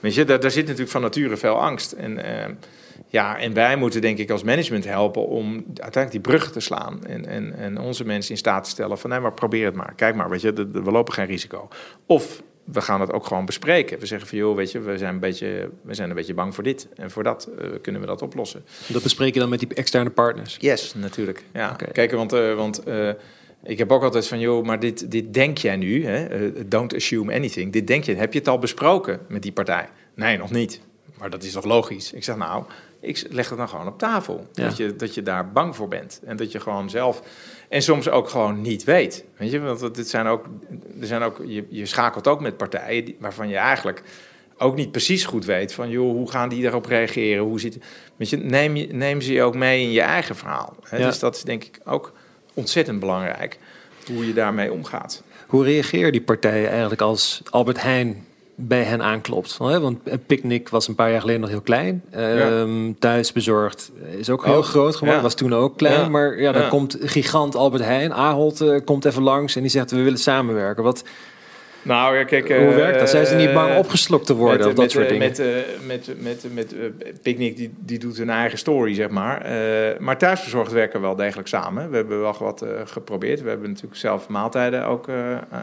[0.00, 1.92] weet je, daar, daar zit natuurlijk van nature veel angst.
[1.92, 2.18] En...
[3.10, 7.06] Ja, en wij moeten denk ik als management helpen om uiteindelijk die brug te slaan.
[7.06, 9.92] En, en, en onze mensen in staat te stellen van nee, maar probeer het maar.
[9.96, 11.68] Kijk maar, weet je, we lopen geen risico.
[12.06, 13.98] Of we gaan het ook gewoon bespreken.
[13.98, 16.54] We zeggen van joh, weet je, we zijn een beetje, we zijn een beetje bang
[16.54, 16.88] voor dit.
[16.96, 18.64] En voor dat uh, kunnen we dat oplossen.
[18.86, 20.56] Dat bespreek je dan met die externe partners?
[20.60, 21.44] Yes, natuurlijk.
[21.52, 21.76] Ja.
[21.92, 23.10] Kijk, want, uh, want uh,
[23.62, 26.06] ik heb ook altijd van joh, maar dit, dit denk jij nu.
[26.06, 26.52] Hè?
[26.68, 27.72] don't assume anything.
[27.72, 28.14] Dit denk je.
[28.14, 29.88] Heb je het al besproken met die partij?
[30.14, 30.80] Nee, nog niet.
[31.18, 32.12] Maar dat is toch logisch?
[32.12, 32.64] Ik zeg nou,
[33.00, 34.46] ik leg het dan gewoon op tafel.
[34.52, 36.20] Dat, je, dat je daar bang voor bent.
[36.24, 37.22] En dat je gewoon zelf.
[37.68, 39.24] En soms ook gewoon niet weet.
[39.36, 40.44] Weet je, want dit zijn ook.
[41.00, 44.02] Er zijn ook je, je schakelt ook met partijen waarvan je eigenlijk
[44.58, 47.44] ook niet precies goed weet van joh, hoe gaan die daarop reageren?
[47.44, 47.78] Hoe zit,
[48.16, 50.76] weet je, neem, je, neem ze je ook mee in je eigen verhaal.
[50.88, 50.98] Hè?
[50.98, 52.12] Dus dat is denk ik ook
[52.54, 53.58] ontzettend belangrijk
[54.06, 55.22] hoe je daarmee omgaat.
[55.46, 58.26] Hoe reageren die partijen eigenlijk als Albert Heijn
[58.60, 59.56] bij hen aanklopt.
[59.56, 62.02] Want een picknick was een paar jaar geleden nog heel klein.
[62.12, 62.60] Ja.
[62.60, 65.22] Um, thuisbezorgd is ook heel oh, groot geworden.
[65.22, 66.10] Was toen ook klein.
[66.10, 68.12] Maar ja, dan komt gigant Albert Heijn.
[68.12, 70.84] Ahold uh, komt even langs en die zegt we willen samenwerken.
[70.84, 71.04] Wat,
[71.82, 72.48] nou ja, kijk.
[72.48, 73.10] Hoe werkt dat?
[73.10, 75.28] Zijn ze niet bang eh, opgeslokt te worden met, of dat met, soort dingen?
[75.28, 75.38] Met,
[75.86, 79.52] met, met, met, met Picnic, die, die doet hun eigen story, zeg maar.
[79.52, 81.90] Uh, maar thuisbezorgd werken wel degelijk samen.
[81.90, 83.42] We hebben wel wat uh, geprobeerd.
[83.42, 85.04] We hebben natuurlijk zelf maaltijden ook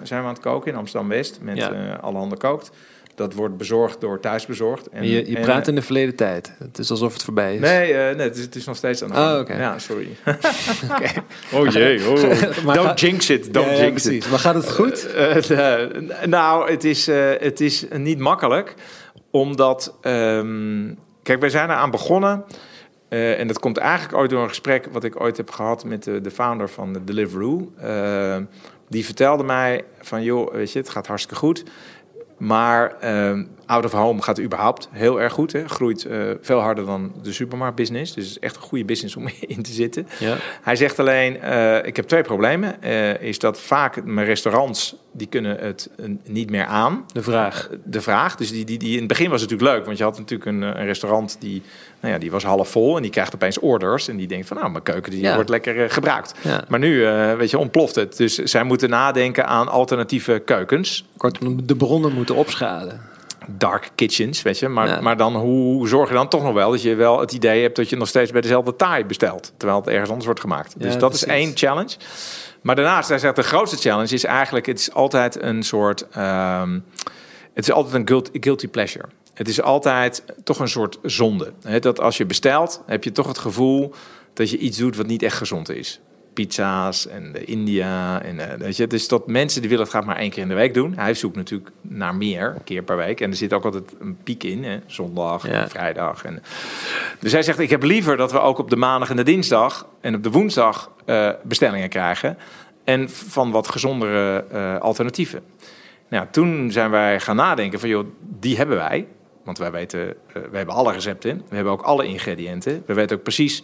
[0.03, 1.39] zijn we aan het koken in Amsterdam-West.
[1.41, 1.99] Met ja.
[2.01, 2.71] alle handen kookt.
[3.17, 4.89] Dat wordt bezorgd door thuisbezorgd.
[4.89, 6.53] En, je, je praat in de verleden tijd.
[6.59, 7.59] Het is alsof het voorbij is.
[7.59, 9.49] Nee, uh, nee het, is, het is nog steeds aan de hand.
[9.49, 10.07] Oh, Ja, sorry.
[10.91, 11.23] okay.
[11.53, 12.73] Oh jee, oh.
[12.83, 14.29] don't jinx it, don't ja, jinx it.
[14.29, 15.07] Maar gaat het goed?
[15.15, 17.05] Uh, uh, nou, het is,
[17.39, 18.75] het is niet makkelijk.
[19.31, 22.45] Omdat, um, kijk, wij zijn eraan begonnen...
[23.09, 26.03] Uh, en dat komt eigenlijk ooit door een gesprek wat ik ooit heb gehad met
[26.03, 27.71] de, de founder van de Deliveroo.
[27.83, 28.37] Uh,
[28.89, 31.63] die vertelde mij van, joh, weet je, het gaat hartstikke goed.
[32.37, 35.51] Maar uh, out of home gaat überhaupt heel erg goed.
[35.51, 35.67] Hè.
[35.67, 38.13] Groeit uh, veel harder dan de supermarktbusiness.
[38.13, 40.07] Dus het is echt een goede business om in te zitten.
[40.19, 40.37] Ja.
[40.61, 42.75] Hij zegt alleen, uh, ik heb twee problemen.
[42.83, 45.89] Uh, is dat vaak mijn restaurants, die kunnen het
[46.23, 47.05] niet meer aan.
[47.13, 47.69] De vraag.
[47.83, 48.35] de vraag.
[48.35, 49.85] Dus die, die, die, in het begin was het natuurlijk leuk.
[49.85, 51.61] Want je had natuurlijk een, een restaurant die,
[51.99, 52.95] nou ja, die was half vol.
[52.95, 54.07] En die krijgt opeens orders.
[54.07, 56.33] En die denkt van, nou, mijn keuken die wordt lekker gebruikt.
[56.41, 56.63] Ja.
[56.67, 56.99] Maar nu,
[57.37, 58.17] weet je, ontploft het.
[58.17, 61.05] Dus zij moeten nadenken aan alternatieve keukens.
[61.17, 63.15] Kortom, de bronnen moeten opschalen
[63.47, 64.67] dark kitchens, weet je.
[64.67, 67.61] Maar, maar dan hoe zorg je dan toch nog wel dat je wel het idee
[67.61, 70.73] hebt dat je nog steeds bij dezelfde taai bestelt, terwijl het ergens anders wordt gemaakt.
[70.77, 71.95] dus dat is één challenge.
[72.67, 76.85] Maar daarnaast, hij zegt de grootste challenge is eigenlijk, het is altijd een soort, um,
[77.53, 79.05] het is altijd een guilty pleasure.
[79.33, 81.53] Het is altijd toch een soort zonde.
[81.79, 83.93] dat als je bestelt, heb je toch het gevoel
[84.33, 85.99] dat je iets doet wat niet echt gezond is
[86.37, 88.21] pizza's en de India.
[88.21, 90.47] En, uh, weet je, dus dat mensen die willen het graag maar één keer in
[90.47, 90.93] de week doen.
[90.95, 93.21] Hij zoekt natuurlijk naar meer, een keer per week.
[93.21, 94.79] En er zit ook altijd een piek in, hè?
[94.85, 96.23] zondag, en vrijdag.
[96.23, 96.43] En,
[97.19, 99.87] dus hij zegt, ik heb liever dat we ook op de maandag en de dinsdag...
[100.01, 102.37] en op de woensdag uh, bestellingen krijgen.
[102.83, 105.41] En van wat gezondere uh, alternatieven.
[106.09, 108.07] Nou, toen zijn wij gaan nadenken van, joh,
[108.39, 109.07] die hebben wij.
[109.43, 111.43] Want wij weten, we hebben alle recepten.
[111.49, 112.83] We hebben ook alle ingrediënten.
[112.85, 113.63] We weten ook precies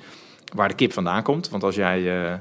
[0.54, 1.50] waar de kip vandaan komt.
[1.50, 2.40] Want als jij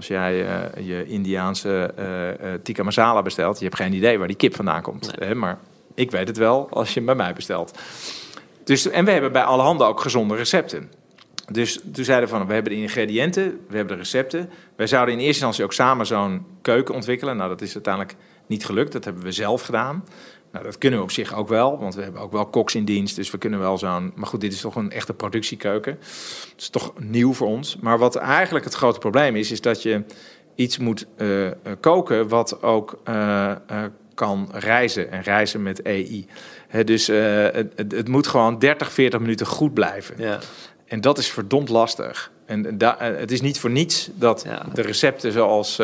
[0.00, 4.36] als jij uh, je Indiaanse uh, tikka masala bestelt, je hebt geen idee waar die
[4.36, 5.12] kip vandaan komt.
[5.18, 5.34] Hè?
[5.34, 5.58] Maar
[5.94, 7.78] ik weet het wel als je hem bij mij bestelt.
[8.64, 10.90] Dus, en we hebben bij alle handen ook gezonde recepten.
[11.52, 14.50] Dus toen zeiden we van, we hebben de ingrediënten, we hebben de recepten.
[14.76, 17.36] Wij zouden in eerste instantie ook samen zo'n keuken ontwikkelen.
[17.36, 18.92] Nou, dat is uiteindelijk niet gelukt.
[18.92, 20.04] Dat hebben we zelf gedaan.
[20.52, 22.84] Nou, dat kunnen we op zich ook wel, want we hebben ook wel koks in
[22.84, 23.16] dienst.
[23.16, 24.12] Dus we kunnen wel zo'n.
[24.14, 25.92] Maar goed, dit is toch een echte productiekeuken.
[25.92, 27.76] Het is toch nieuw voor ons.
[27.80, 30.02] Maar wat eigenlijk het grote probleem is, is dat je
[30.54, 33.52] iets moet uh, koken wat ook uh,
[34.14, 35.10] kan reizen.
[35.10, 36.26] En reizen met EI.
[36.84, 40.14] dus het, het, moet gewoon 30, 40 minuten goed blijven.
[40.18, 40.38] Ja.
[40.86, 42.32] En dat is verdomd lastig.
[42.46, 45.80] En het is niet voor niets dat de recepten zoals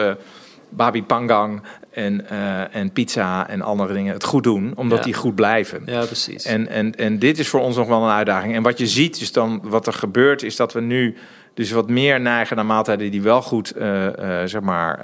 [0.69, 5.35] babi pangang en, uh, en pizza en andere dingen het goed doen, omdat die goed
[5.35, 5.83] blijven.
[5.87, 6.45] Ja, precies.
[6.45, 8.55] En, en, en dit is voor ons nog wel een uitdaging.
[8.55, 11.17] En wat je ziet, is dan wat er gebeurt, is dat we nu
[11.55, 14.11] dus wat meer neigen naar maaltijden die wel goed, uh, uh,
[14.45, 14.99] zeg maar,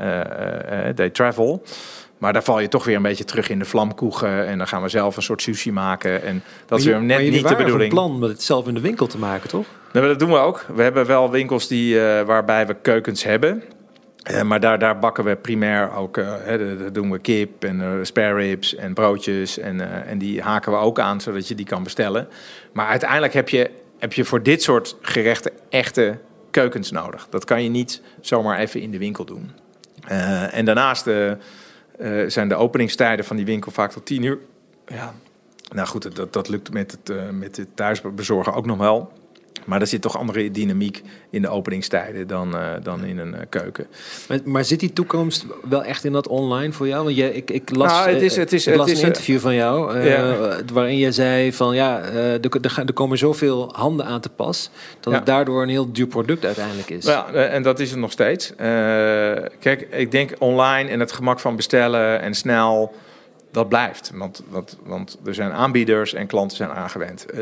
[0.94, 1.62] they travel.
[2.18, 4.46] Maar daar val je toch weer een beetje terug in de vlamkoegen.
[4.46, 6.22] En dan gaan we zelf een soort sushi maken.
[6.22, 7.82] En dat is weer net niet de bedoeling.
[7.82, 9.66] een plan om het zelf in de winkel te maken, toch?
[9.92, 10.64] Nou, dat doen we ook.
[10.74, 13.62] We hebben wel winkels die, waarbij we keukens hebben.
[14.44, 18.74] Maar daar, daar bakken we primair ook, hè, daar doen we kip en spare ribs
[18.74, 19.58] en broodjes.
[19.58, 22.28] En, en die haken we ook aan, zodat je die kan bestellen.
[22.72, 26.18] Maar uiteindelijk heb je, heb je voor dit soort gerechten echte
[26.50, 27.26] keukens nodig.
[27.30, 29.50] Dat kan je niet zomaar even in de winkel doen.
[30.50, 31.10] en daarnaast
[32.26, 34.38] zijn de openingstijden van die winkel vaak tot tien uur.
[34.86, 35.14] Ja,
[35.72, 39.12] nou goed, dat, dat lukt met het, uh, met het thuisbezorgen ook nog wel.
[39.64, 43.40] Maar er zit toch andere dynamiek in de openingstijden dan, uh, dan in een uh,
[43.48, 43.86] keuken.
[44.28, 47.04] Maar, maar, zit die toekomst wel echt in dat online voor jou?
[47.04, 49.08] Want je, ik, ik las, nou, het is, het is, ik las het is, een
[49.08, 50.56] interview van jou ja.
[50.72, 52.40] waarin je zei van ja, er,
[52.86, 55.18] er, komen zoveel handen aan te pas dat ja.
[55.18, 57.04] het daardoor een heel duur product uiteindelijk is.
[57.04, 58.52] Ja, en dat is het nog steeds.
[59.58, 62.94] kijk, ik denk online en het gemak van bestellen en snel
[63.52, 64.12] dat blijft.
[64.14, 64.42] Want,
[64.84, 67.26] want, er zijn aanbieders en klanten zijn aangewend.
[67.34, 67.40] Uh,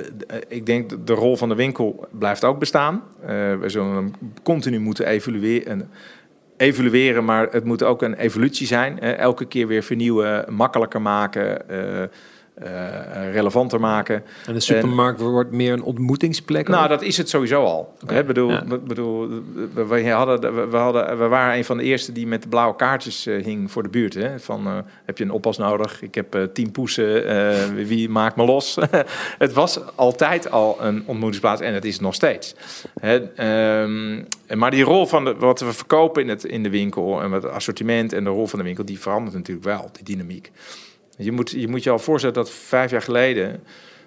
[0.48, 3.02] ik denk dat de rol van de winkel blijft ook bestaan.
[3.22, 5.90] Uh, we zullen hem continu moeten evalueren,
[6.56, 9.00] evalueren, maar het moet ook een evolutie zijn.
[9.00, 11.62] Elke keer weer vernieuwen, makkelijker maken
[12.62, 14.22] uh, relevanter maken.
[14.46, 16.68] En de supermarkt wordt meer een ontmoetingsplek?
[16.68, 17.94] Nou, dat is het sowieso al.
[18.02, 18.16] Okay.
[18.16, 18.64] Hè, bedoel, ja.
[18.84, 19.28] bedoel,
[19.74, 22.76] we, we, hadden, we, hadden, we waren een van de eerste die met de blauwe
[22.76, 24.14] kaartjes uh, hing voor de buurt.
[24.14, 24.38] Hè?
[24.38, 26.02] Van, uh, heb je een oppas nodig?
[26.02, 27.24] Ik heb tien poesen.
[27.86, 28.78] wie maakt me los?
[29.38, 32.54] het was altijd al een ontmoetingsplaats en het is nog steeds.
[33.00, 33.14] Hè,
[33.82, 37.32] um, maar die rol van de, wat we verkopen in, het, in de winkel en
[37.32, 40.50] het assortiment en de rol van de winkel, die verandert natuurlijk wel, die dynamiek.
[41.20, 43.62] Je moet, je moet je al voorstellen dat vijf jaar geleden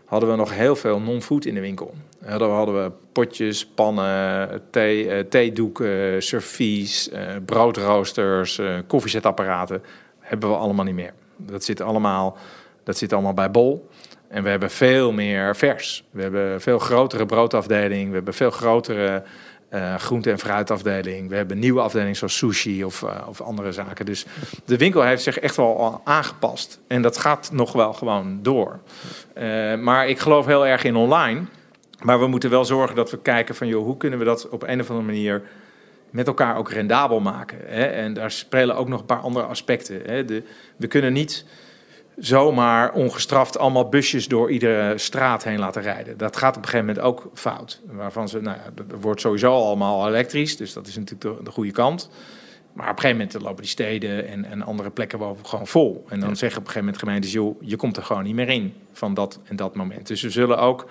[0.05, 1.93] hadden we nog heel veel non-food in de winkel.
[2.25, 9.83] Hadden we, hadden we potjes, pannen, thee, uh, theedoeken, servies, uh, broodroosters, koffiezetapparaten.
[10.19, 11.13] Hebben we allemaal niet meer.
[11.37, 12.37] Dat zit allemaal,
[12.83, 13.89] dat zit allemaal bij Bol.
[14.27, 16.03] En we hebben veel meer vers.
[16.11, 18.09] We hebben veel grotere broodafdeling.
[18.09, 19.23] We hebben veel grotere
[19.73, 21.29] uh, groente- en fruitafdeling.
[21.29, 24.05] We hebben nieuwe afdelingen zoals sushi of, uh, of andere zaken.
[24.05, 24.25] Dus
[24.65, 26.79] de winkel heeft zich echt wel aangepast.
[26.87, 28.79] En dat gaat nog wel gewoon door.
[29.37, 31.41] Uh, maar ik geloof heel erg in online.
[32.01, 33.67] Maar we moeten wel zorgen dat we kijken van...
[33.67, 35.41] Joh, hoe kunnen we dat op een of andere manier
[36.09, 37.57] met elkaar ook rendabel maken.
[37.65, 37.83] Hè?
[37.83, 40.01] En daar spelen ook nog een paar andere aspecten.
[40.05, 40.25] Hè?
[40.25, 40.43] De,
[40.77, 41.45] we kunnen niet
[42.17, 46.17] zomaar ongestraft allemaal busjes door iedere straat heen laten rijden.
[46.17, 47.81] Dat gaat op een gegeven moment ook fout.
[47.85, 51.51] Waarvan ze, nou ja, dat wordt sowieso allemaal elektrisch, dus dat is natuurlijk de, de
[51.51, 52.09] goede kant.
[52.73, 56.05] Maar op een gegeven moment lopen die steden en, en andere plekken wel gewoon vol.
[56.09, 56.35] En dan ja.
[56.35, 59.13] zeggen op een gegeven moment gemeentes, joh, je komt er gewoon niet meer in van
[59.13, 60.07] dat en dat moment.
[60.07, 60.89] Dus we zullen ook,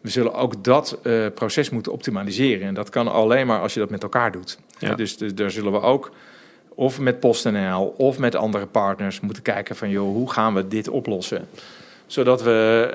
[0.00, 2.66] we zullen ook dat uh, proces moeten optimaliseren.
[2.66, 4.58] En dat kan alleen maar als je dat met elkaar doet.
[4.78, 4.94] Ja.
[4.94, 6.12] Dus, dus daar zullen we ook
[6.76, 10.88] of met PostNL of met andere partners moeten kijken van joh, hoe gaan we dit
[10.88, 11.48] oplossen?
[12.06, 12.90] Zodat we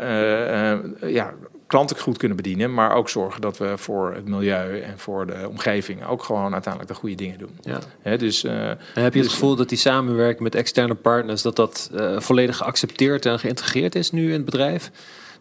[1.01, 1.33] uh, uh, ja,
[1.67, 5.47] klanten goed kunnen bedienen, maar ook zorgen dat we voor het milieu en voor de
[5.49, 7.57] omgeving ook gewoon uiteindelijk de goede dingen doen.
[7.61, 7.79] Ja.
[8.01, 11.41] He, dus, uh, en heb je het dus, gevoel dat die samenwerking met externe partners,
[11.41, 14.91] dat dat volledig geaccepteerd en geïntegreerd is nu in het bedrijf?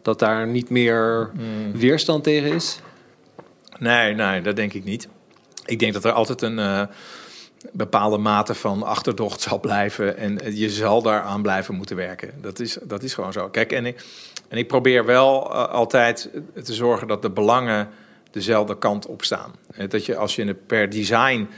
[0.02, 1.78] Dat daar niet meer mm.
[1.78, 2.80] weerstand tegen is?
[3.78, 5.08] Nee, nee, dat denk ik niet.
[5.64, 6.88] Ik denk dat er altijd een
[7.72, 10.16] bepaalde mate van achterdocht zal blijven.
[10.16, 12.30] En je zal daaraan blijven moeten werken.
[12.40, 13.48] Dat is, dat is gewoon zo.
[13.48, 14.04] Kijk, en ik,
[14.48, 16.30] en ik probeer wel uh, altijd
[16.62, 17.88] te zorgen dat de belangen
[18.30, 19.54] dezelfde kant op staan.
[19.88, 21.48] Dat je als je per design.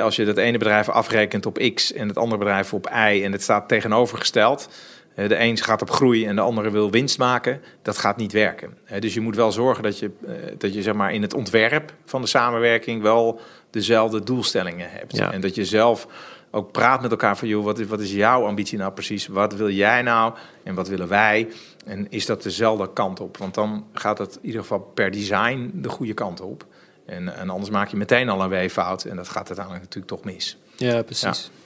[0.00, 3.32] Als je dat ene bedrijf afrekent op X en het andere bedrijf op Y en
[3.32, 4.68] het staat tegenovergesteld.
[5.16, 7.60] De een gaat op groei en de andere wil winst maken.
[7.82, 8.78] Dat gaat niet werken.
[8.98, 10.10] Dus je moet wel zorgen dat je,
[10.58, 13.40] dat je zeg maar, in het ontwerp van de samenwerking wel
[13.70, 15.16] dezelfde doelstellingen hebt.
[15.16, 15.32] Ja.
[15.32, 16.06] En dat je zelf
[16.50, 19.26] ook praat met elkaar van, joh, wat is, wat is jouw ambitie nou precies?
[19.26, 21.48] Wat wil jij nou en wat willen wij?
[21.86, 23.36] En is dat dezelfde kant op?
[23.36, 26.66] Want dan gaat het in ieder geval per design de goede kant op.
[27.06, 30.24] En, en anders maak je meteen al een weeffout en dat gaat uiteindelijk natuurlijk toch
[30.24, 30.58] mis.
[30.76, 31.50] Ja, precies.
[31.52, 31.64] Ja.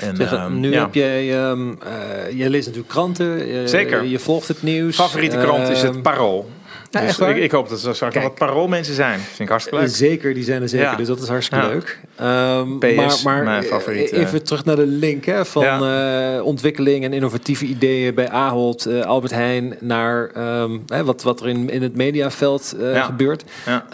[0.00, 0.80] En, zeg, um, nu ja.
[0.80, 3.48] heb jij, um, uh, je leest natuurlijk kranten.
[3.48, 4.04] Uh, Zeker.
[4.04, 4.96] Je volgt het nieuws.
[4.96, 6.50] Favoriete krant is het ehm, Parool.
[6.90, 9.18] Ja, dus ik, ik, hoop dat er straks wat paroolmensen zijn.
[9.18, 9.88] Vind ik hartstikke leuk.
[9.94, 10.86] Zeker, die zijn er zeker.
[10.86, 10.96] Ja.
[10.96, 11.70] Dus dat is hartstikke ja.
[11.70, 11.98] leuk.
[12.20, 14.12] Um, PS, maar, maar mijn favoriet.
[14.12, 19.04] Even terug naar de link hè, van uh, ontwikkeling en innovatieve ideeën bij Ahold, uh,
[19.04, 20.30] Albert Heijn, naar
[20.62, 23.44] um, hè, wat, wat er in, in het mediaveld uh, gebeurt.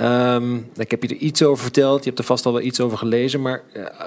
[0.00, 1.98] Um, ik heb je er iets over verteld.
[1.98, 3.42] Je hebt er vast al wel iets over gelezen.
[3.42, 3.62] Maar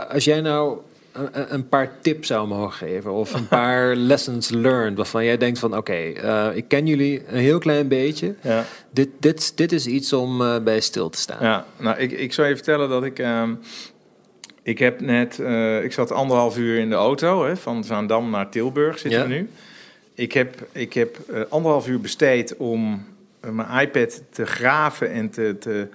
[0.10, 0.78] als jij nou
[1.12, 5.60] een, een, paar tips zou mogen geven of een paar lessons learned waarvan jij denkt
[5.60, 8.36] van oké, okay, uh, ik ken jullie een heel klein beetje.
[8.42, 8.66] Ja.
[8.92, 11.44] Dit, dit, dit is iets om uh, bij stil te staan.
[11.44, 13.60] Ja, nou ik, ik zou je vertellen dat ik um,
[14.64, 18.50] ik heb net, uh, ik zat anderhalf uur in de auto hè, van Zaandam naar
[18.50, 19.28] Tilburg zitten ja.
[19.28, 19.50] we nu.
[20.14, 21.18] Ik heb, ik heb
[21.50, 23.06] anderhalf uur besteed om
[23.52, 25.88] mijn iPad te graven en te, te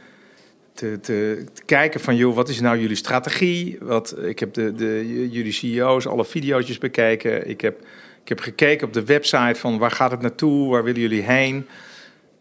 [0.75, 3.79] te, te, kijken van, joh, wat is nou jullie strategie?
[3.81, 7.49] Wat, ik heb de, de, jullie CEO's alle video's bekeken.
[7.49, 7.81] Ik heb,
[8.23, 10.71] ik heb gekeken op de website van waar gaat het naartoe?
[10.71, 11.67] Waar willen jullie heen?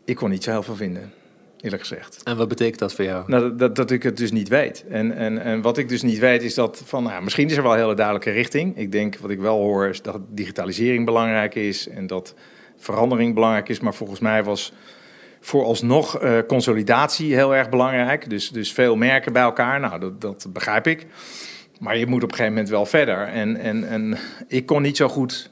[0.06, 1.14] Ik kon niet zo heel veel vinden
[1.64, 2.22] eerlijk gezegd.
[2.24, 3.24] En wat betekent dat voor jou?
[3.28, 4.86] Nou, dat, dat, ik het dus niet weet.
[4.90, 7.64] En, en, en wat ik dus niet weet is dat van, nou, misschien is er
[7.64, 8.78] wel een hele duidelijke richting.
[8.78, 12.34] Ik denk, wat ik wel hoor, is dat digitalisering belangrijk is en dat
[12.78, 13.80] verandering belangrijk is.
[13.80, 14.74] Maar volgens mij was
[15.46, 18.30] vooralsnog uh, consolidatie heel erg belangrijk.
[18.30, 21.06] Dus, dus veel merken bij elkaar, nou, dat, dat begrijp ik.
[21.80, 23.28] Maar je moet op een gegeven moment wel verder.
[23.28, 24.18] En, en, en
[24.48, 25.52] ik kon niet zo goed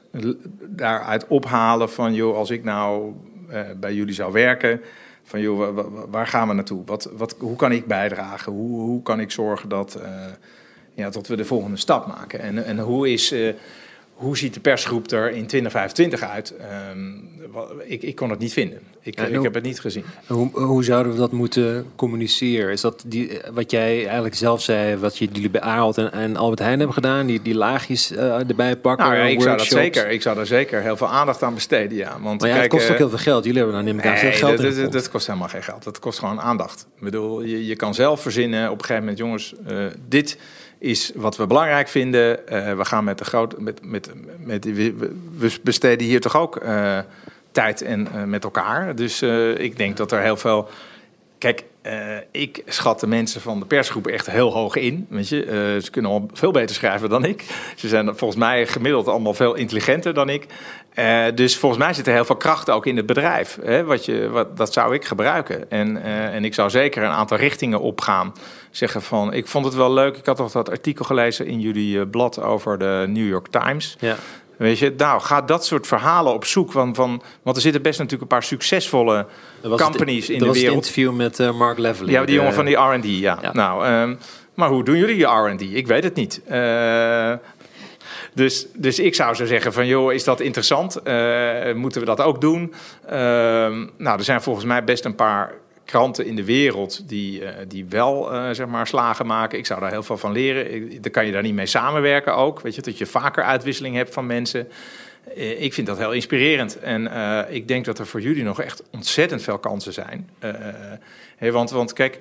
[0.68, 3.12] daaruit ophalen van, joh, als ik nou
[3.50, 4.80] uh, bij jullie zou werken
[5.22, 5.78] van joh,
[6.10, 6.82] waar gaan we naartoe?
[6.84, 8.52] Wat, wat, hoe kan ik bijdragen?
[8.52, 10.04] Hoe, hoe kan ik zorgen dat, uh,
[10.94, 12.40] ja, dat we de volgende stap maken?
[12.40, 13.34] En, en hoe is,
[14.12, 16.54] hoe ziet de persgroep er in 2025 uit?
[16.90, 17.30] Um,
[17.84, 18.78] ik, ik kon het niet vinden.
[19.00, 20.04] Ik, ik heb het niet gezien.
[20.26, 22.72] Hoe, hoe zouden we dat moeten communiceren?
[22.72, 26.58] Is dat die, wat jij eigenlijk zelf zei, wat jullie bij Ahold en, en Albert
[26.58, 29.06] Heijn hebben gedaan, die, die laagjes uh, erbij pakken?
[29.06, 31.96] Nou, ja, ik, zou dat zeker, ik zou daar zeker heel veel aandacht aan besteden,
[31.96, 32.16] ja.
[32.20, 33.44] Want maar ja, kijk, het kost ook heel veel geld.
[33.44, 34.82] Jullie hebben daar neem ik aan veel geld dat, in.
[34.82, 35.84] Dat, dat kost helemaal geen geld.
[35.84, 36.86] Dat kost gewoon aandacht.
[36.96, 40.38] Ik bedoel, je, je kan zelf verzinnen op een gegeven moment, jongens, uh, dit
[40.82, 42.38] is wat we belangrijk vinden.
[42.52, 43.56] Uh, we gaan met de grote.
[43.58, 46.98] Met, met, met, we, besteden hier toch ook uh,
[47.52, 48.94] tijd en uh, met elkaar.
[48.94, 49.22] Dus
[49.56, 50.68] ik denk dat er heel veel.
[51.38, 51.64] Kijk,
[52.30, 55.06] ik schat de mensen van de persgroep echt heel hoog in.
[55.08, 55.78] Weet je?
[55.82, 57.44] ze kunnen al veel beter schrijven dan ik.
[57.76, 60.46] Ze zijn volgens mij gemiddeld allemaal veel intelligenter dan ik.
[61.34, 63.58] dus volgens mij zit er heel veel kracht ook in het bedrijf.
[63.62, 63.84] Hè?
[63.84, 65.70] Wat je, wat, dat zou ik gebruiken.
[65.70, 66.02] En,
[66.32, 68.32] en ik zou zeker een aantal richtingen opgaan
[68.72, 69.32] zeggen van...
[69.32, 70.16] Ik vond het wel leuk.
[70.16, 73.96] Ik had toch dat artikel gelezen in jullie uh, blad over de New York Times.
[74.00, 74.16] Ja.
[74.56, 76.72] Weet je, nou, ga dat soort verhalen op zoek.
[76.72, 79.26] Van, van, want er zitten best natuurlijk een paar succesvolle
[79.62, 80.64] companies in de wereld.
[80.64, 82.10] Dat interview met uh, Mark Levely.
[82.10, 83.38] Ja, die jongen van die R&D, ja.
[83.42, 83.52] ja.
[83.52, 84.18] Nou, um,
[84.54, 85.60] maar hoe doen jullie je R&D?
[85.60, 86.40] Ik weet het niet.
[86.50, 87.32] Uh,
[88.34, 91.00] dus, dus ik zou zo zeggen van, joh, is dat interessant?
[91.04, 92.74] Uh, moeten we dat ook doen?
[93.04, 93.12] Uh,
[93.96, 95.54] nou, er zijn volgens mij best een paar
[95.84, 99.58] kranten in de wereld die, uh, die wel uh, zeg maar slagen maken.
[99.58, 100.88] Ik zou daar heel veel van leren.
[101.02, 102.60] Dan kan je daar niet mee samenwerken ook.
[102.60, 104.68] Weet je, dat je vaker uitwisseling hebt van mensen.
[105.36, 106.78] Uh, ik vind dat heel inspirerend.
[106.78, 107.10] En
[107.50, 110.30] ik denk dat er voor jullie nog echt ontzettend veel kansen zijn.
[111.38, 112.18] Want, want kijk,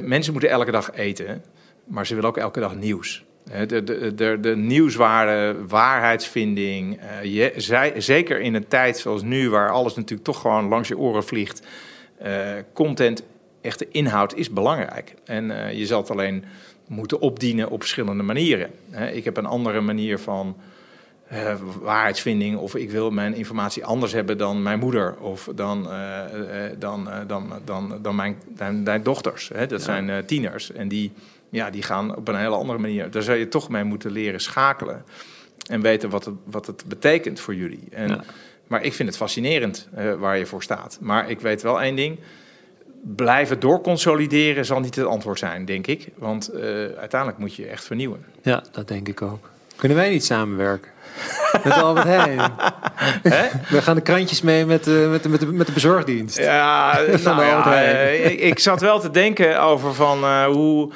[0.00, 1.44] mensen moeten elke dag eten,
[1.84, 3.24] maar ze willen ook elke dag nieuws.
[3.66, 7.00] De, de, de, de nieuwswaarde, waarheidsvinding,
[7.56, 11.24] zij, zeker in een tijd zoals nu, waar alles natuurlijk toch gewoon langs je oren
[11.24, 11.62] vliegt,
[12.72, 13.22] content,
[13.60, 15.14] echte inhoud is belangrijk.
[15.24, 16.44] En uh, je zal het alleen
[16.86, 18.70] moeten opdienen op verschillende manieren.
[19.12, 20.56] ik heb een andere manier van
[21.32, 25.88] uh, waarheidsvinding of ik wil mijn informatie anders hebben dan mijn moeder of dan,
[26.78, 29.48] dan, dan, dan, dan, mijn, dan mijn dochters.
[29.54, 29.66] Hè?
[29.66, 29.84] Dat ja.
[29.84, 31.12] zijn tieners en die,
[31.48, 33.10] ja, die gaan op een hele andere manier.
[33.10, 35.04] Daar zou je toch mee moeten leren schakelen
[35.68, 37.88] en weten wat het, wat het betekent voor jullie.
[37.90, 38.24] En, ja.
[38.66, 40.98] Maar ik vind het fascinerend uh, waar je voor staat.
[41.00, 42.18] Maar ik weet wel één ding.
[43.16, 46.08] Blijven doorconsolideren zal niet het antwoord zijn, denk ik.
[46.14, 46.60] Want uh,
[46.98, 48.24] uiteindelijk moet je echt vernieuwen.
[48.42, 49.50] Ja, dat denk ik ook.
[49.76, 50.90] Kunnen wij niet samenwerken?
[51.64, 52.38] Met Albert Heijn.
[53.68, 56.38] We gaan de krantjes mee met, uh, met, met, de, met de bezorgdienst.
[56.38, 60.92] Ja, nou ja ik, ik, zat wel te denken over van hoe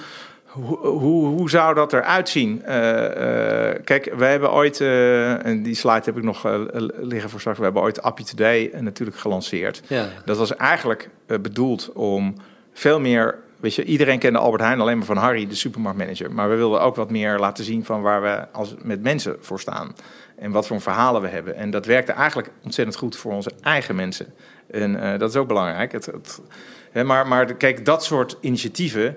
[0.65, 2.63] hoe, hoe, hoe, zou dat eruit zien?
[2.69, 6.47] Uh, uh, kijk, we hebben ooit, uh, en die slide heb ik nog
[7.01, 9.83] liggen voor straks, we hebben ooit Appie Today natuurlijk gelanceerd.
[9.87, 10.09] Ja.
[10.25, 12.35] Dat was eigenlijk bedoeld om
[12.73, 16.33] veel meer, weet je, iedereen kende Albert Heijn alleen maar van Harry, de supermarktmanager.
[16.33, 19.61] Maar we wilden ook wat meer laten zien van waar we als, met mensen voor
[19.61, 19.95] staan.
[20.37, 21.57] En wat voor verhalen we hebben.
[21.57, 24.27] En dat werkte eigenlijk ontzettend goed voor onze eigen mensen.
[24.71, 25.93] En dat is ook belangrijk.
[25.93, 26.41] Het, het,
[26.91, 29.17] hè, maar, maar kijk, dat soort initiatieven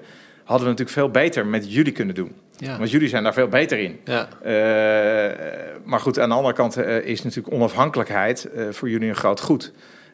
[0.51, 2.35] hadden we natuurlijk veel beter met jullie kunnen doen.
[2.57, 2.77] Ja.
[2.77, 3.99] Want jullie zijn daar veel beter in.
[4.05, 4.27] Ja.
[4.45, 5.37] Uh,
[5.83, 9.41] maar goed, aan de andere kant uh, is natuurlijk onafhankelijkheid uh, voor jullie een groot
[9.41, 9.71] goed.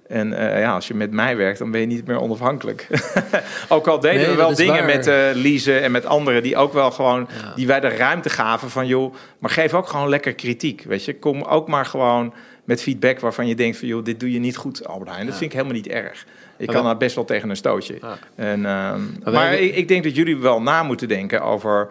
[0.08, 0.30] En
[0.60, 2.88] ja, als je met mij werkt, dan ben je niet meer onafhankelijk.
[3.70, 5.04] ook al deden nee, we wel dingen waar.
[5.06, 7.54] met Lise en met anderen die ook wel gewoon, ja.
[7.56, 10.84] die wij de ruimte gaven van joh, maar geef ook gewoon lekker kritiek.
[10.84, 12.34] Weet je, kom ook maar gewoon
[12.68, 15.26] met feedback waarvan je denkt van joh, dit doe je niet goed, Albert Heijn.
[15.26, 16.26] Dat vind ik helemaal niet erg.
[16.58, 18.00] Ik kan daar best wel tegen een stootje.
[18.36, 18.94] En, uh,
[19.24, 21.90] maar ik, ik, denk dat jullie wel na moeten denken over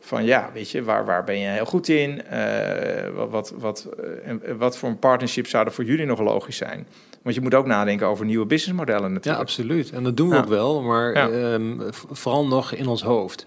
[0.00, 2.22] van ja, weet je, waar, waar ben je heel goed in?
[2.32, 3.88] Uh, wat, wat,
[4.26, 6.86] uh, wat voor een partnership zouden voor jullie nog logisch zijn?
[7.22, 9.36] Want je moet ook nadenken over nieuwe businessmodellen natuurlijk.
[9.36, 9.90] Ja, absoluut.
[9.90, 10.40] En dat doen we ja.
[10.40, 13.46] ook wel, maar um, vooral nog in ons hoofd.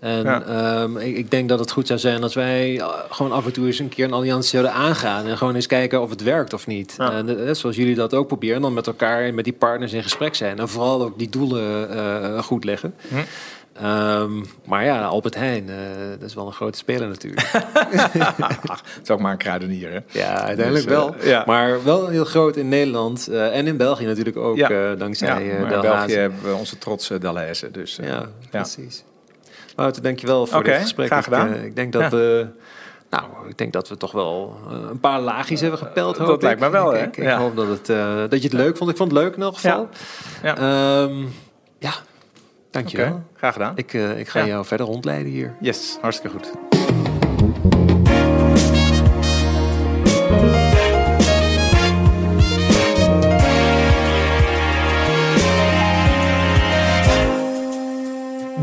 [0.00, 3.46] En ehm, ik, ik, denk dat het goed zou zijn als wij eh, gewoon af
[3.46, 5.26] en toe eens een keer een alliantie zouden aangaan.
[5.26, 6.96] En gewoon eens kijken of het werkt of niet.
[6.98, 8.62] En, uh, zoals jullie dat ook proberen.
[8.62, 10.58] Dan met elkaar, met die partners in gesprek zijn.
[10.58, 12.94] En vooral ook die doelen uh, goed leggen.
[13.08, 13.14] Hm.
[13.84, 15.76] Um, maar ja, Albert Heijn, uh,
[16.18, 17.40] dat is wel een grote speler natuurlijk.
[17.52, 20.20] het is ook maar een kruidenier, hè?
[20.20, 21.14] Ja, uiteindelijk dus, wel.
[21.22, 21.42] Ja.
[21.46, 24.94] Maar wel heel groot in Nederland uh, en in België natuurlijk ook, ja.
[24.94, 27.70] dankzij ja, in België hebben we onze trotse Delhaize.
[27.70, 29.04] Dus, ja, precies.
[29.78, 31.06] Wouter, dankjewel voor okay, dit gesprek.
[31.06, 31.54] graag gedaan.
[31.54, 32.46] Ik, ik denk dat we...
[33.10, 34.56] Nou, ik denk dat we toch wel
[34.90, 36.16] een paar laagjes hebben gepeld.
[36.16, 37.02] Hoop dat lijkt me wel, hè?
[37.02, 37.86] Ik, ik hoop dat, het,
[38.30, 38.90] dat je het leuk vond.
[38.90, 39.88] Ik vond het leuk in elk geval.
[40.42, 40.54] Ja.
[40.58, 41.02] ja.
[41.02, 41.34] Um,
[41.78, 41.92] ja,
[42.70, 43.06] Dankjewel.
[43.06, 43.72] Okay, graag gedaan.
[43.76, 45.54] Ik, uh, ik ga jou verder rondleiden hier.
[45.60, 46.52] Yes, hartstikke goed.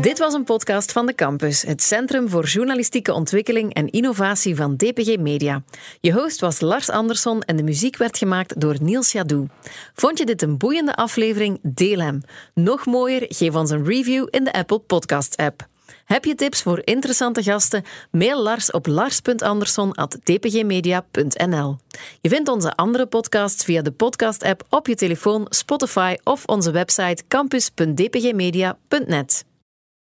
[0.00, 4.76] Dit was een podcast van de Campus, het Centrum voor Journalistieke Ontwikkeling en Innovatie van
[4.76, 5.62] DPG Media.
[6.00, 9.46] Je host was Lars Andersson en de muziek werd gemaakt door Niels Jadou.
[9.94, 11.58] Vond je dit een boeiende aflevering?
[11.62, 12.20] Deel hem.
[12.54, 15.66] Nog mooier, geef ons een review in de Apple Podcast app.
[16.04, 17.84] Heb je tips voor interessante gasten?
[18.10, 21.76] Mail Lars op lars.andersson.dpgmedia.nl.
[22.20, 27.22] Je vindt onze andere podcasts via de podcast-app op je telefoon, Spotify of onze website
[27.28, 29.45] campus.dpgmedia.net.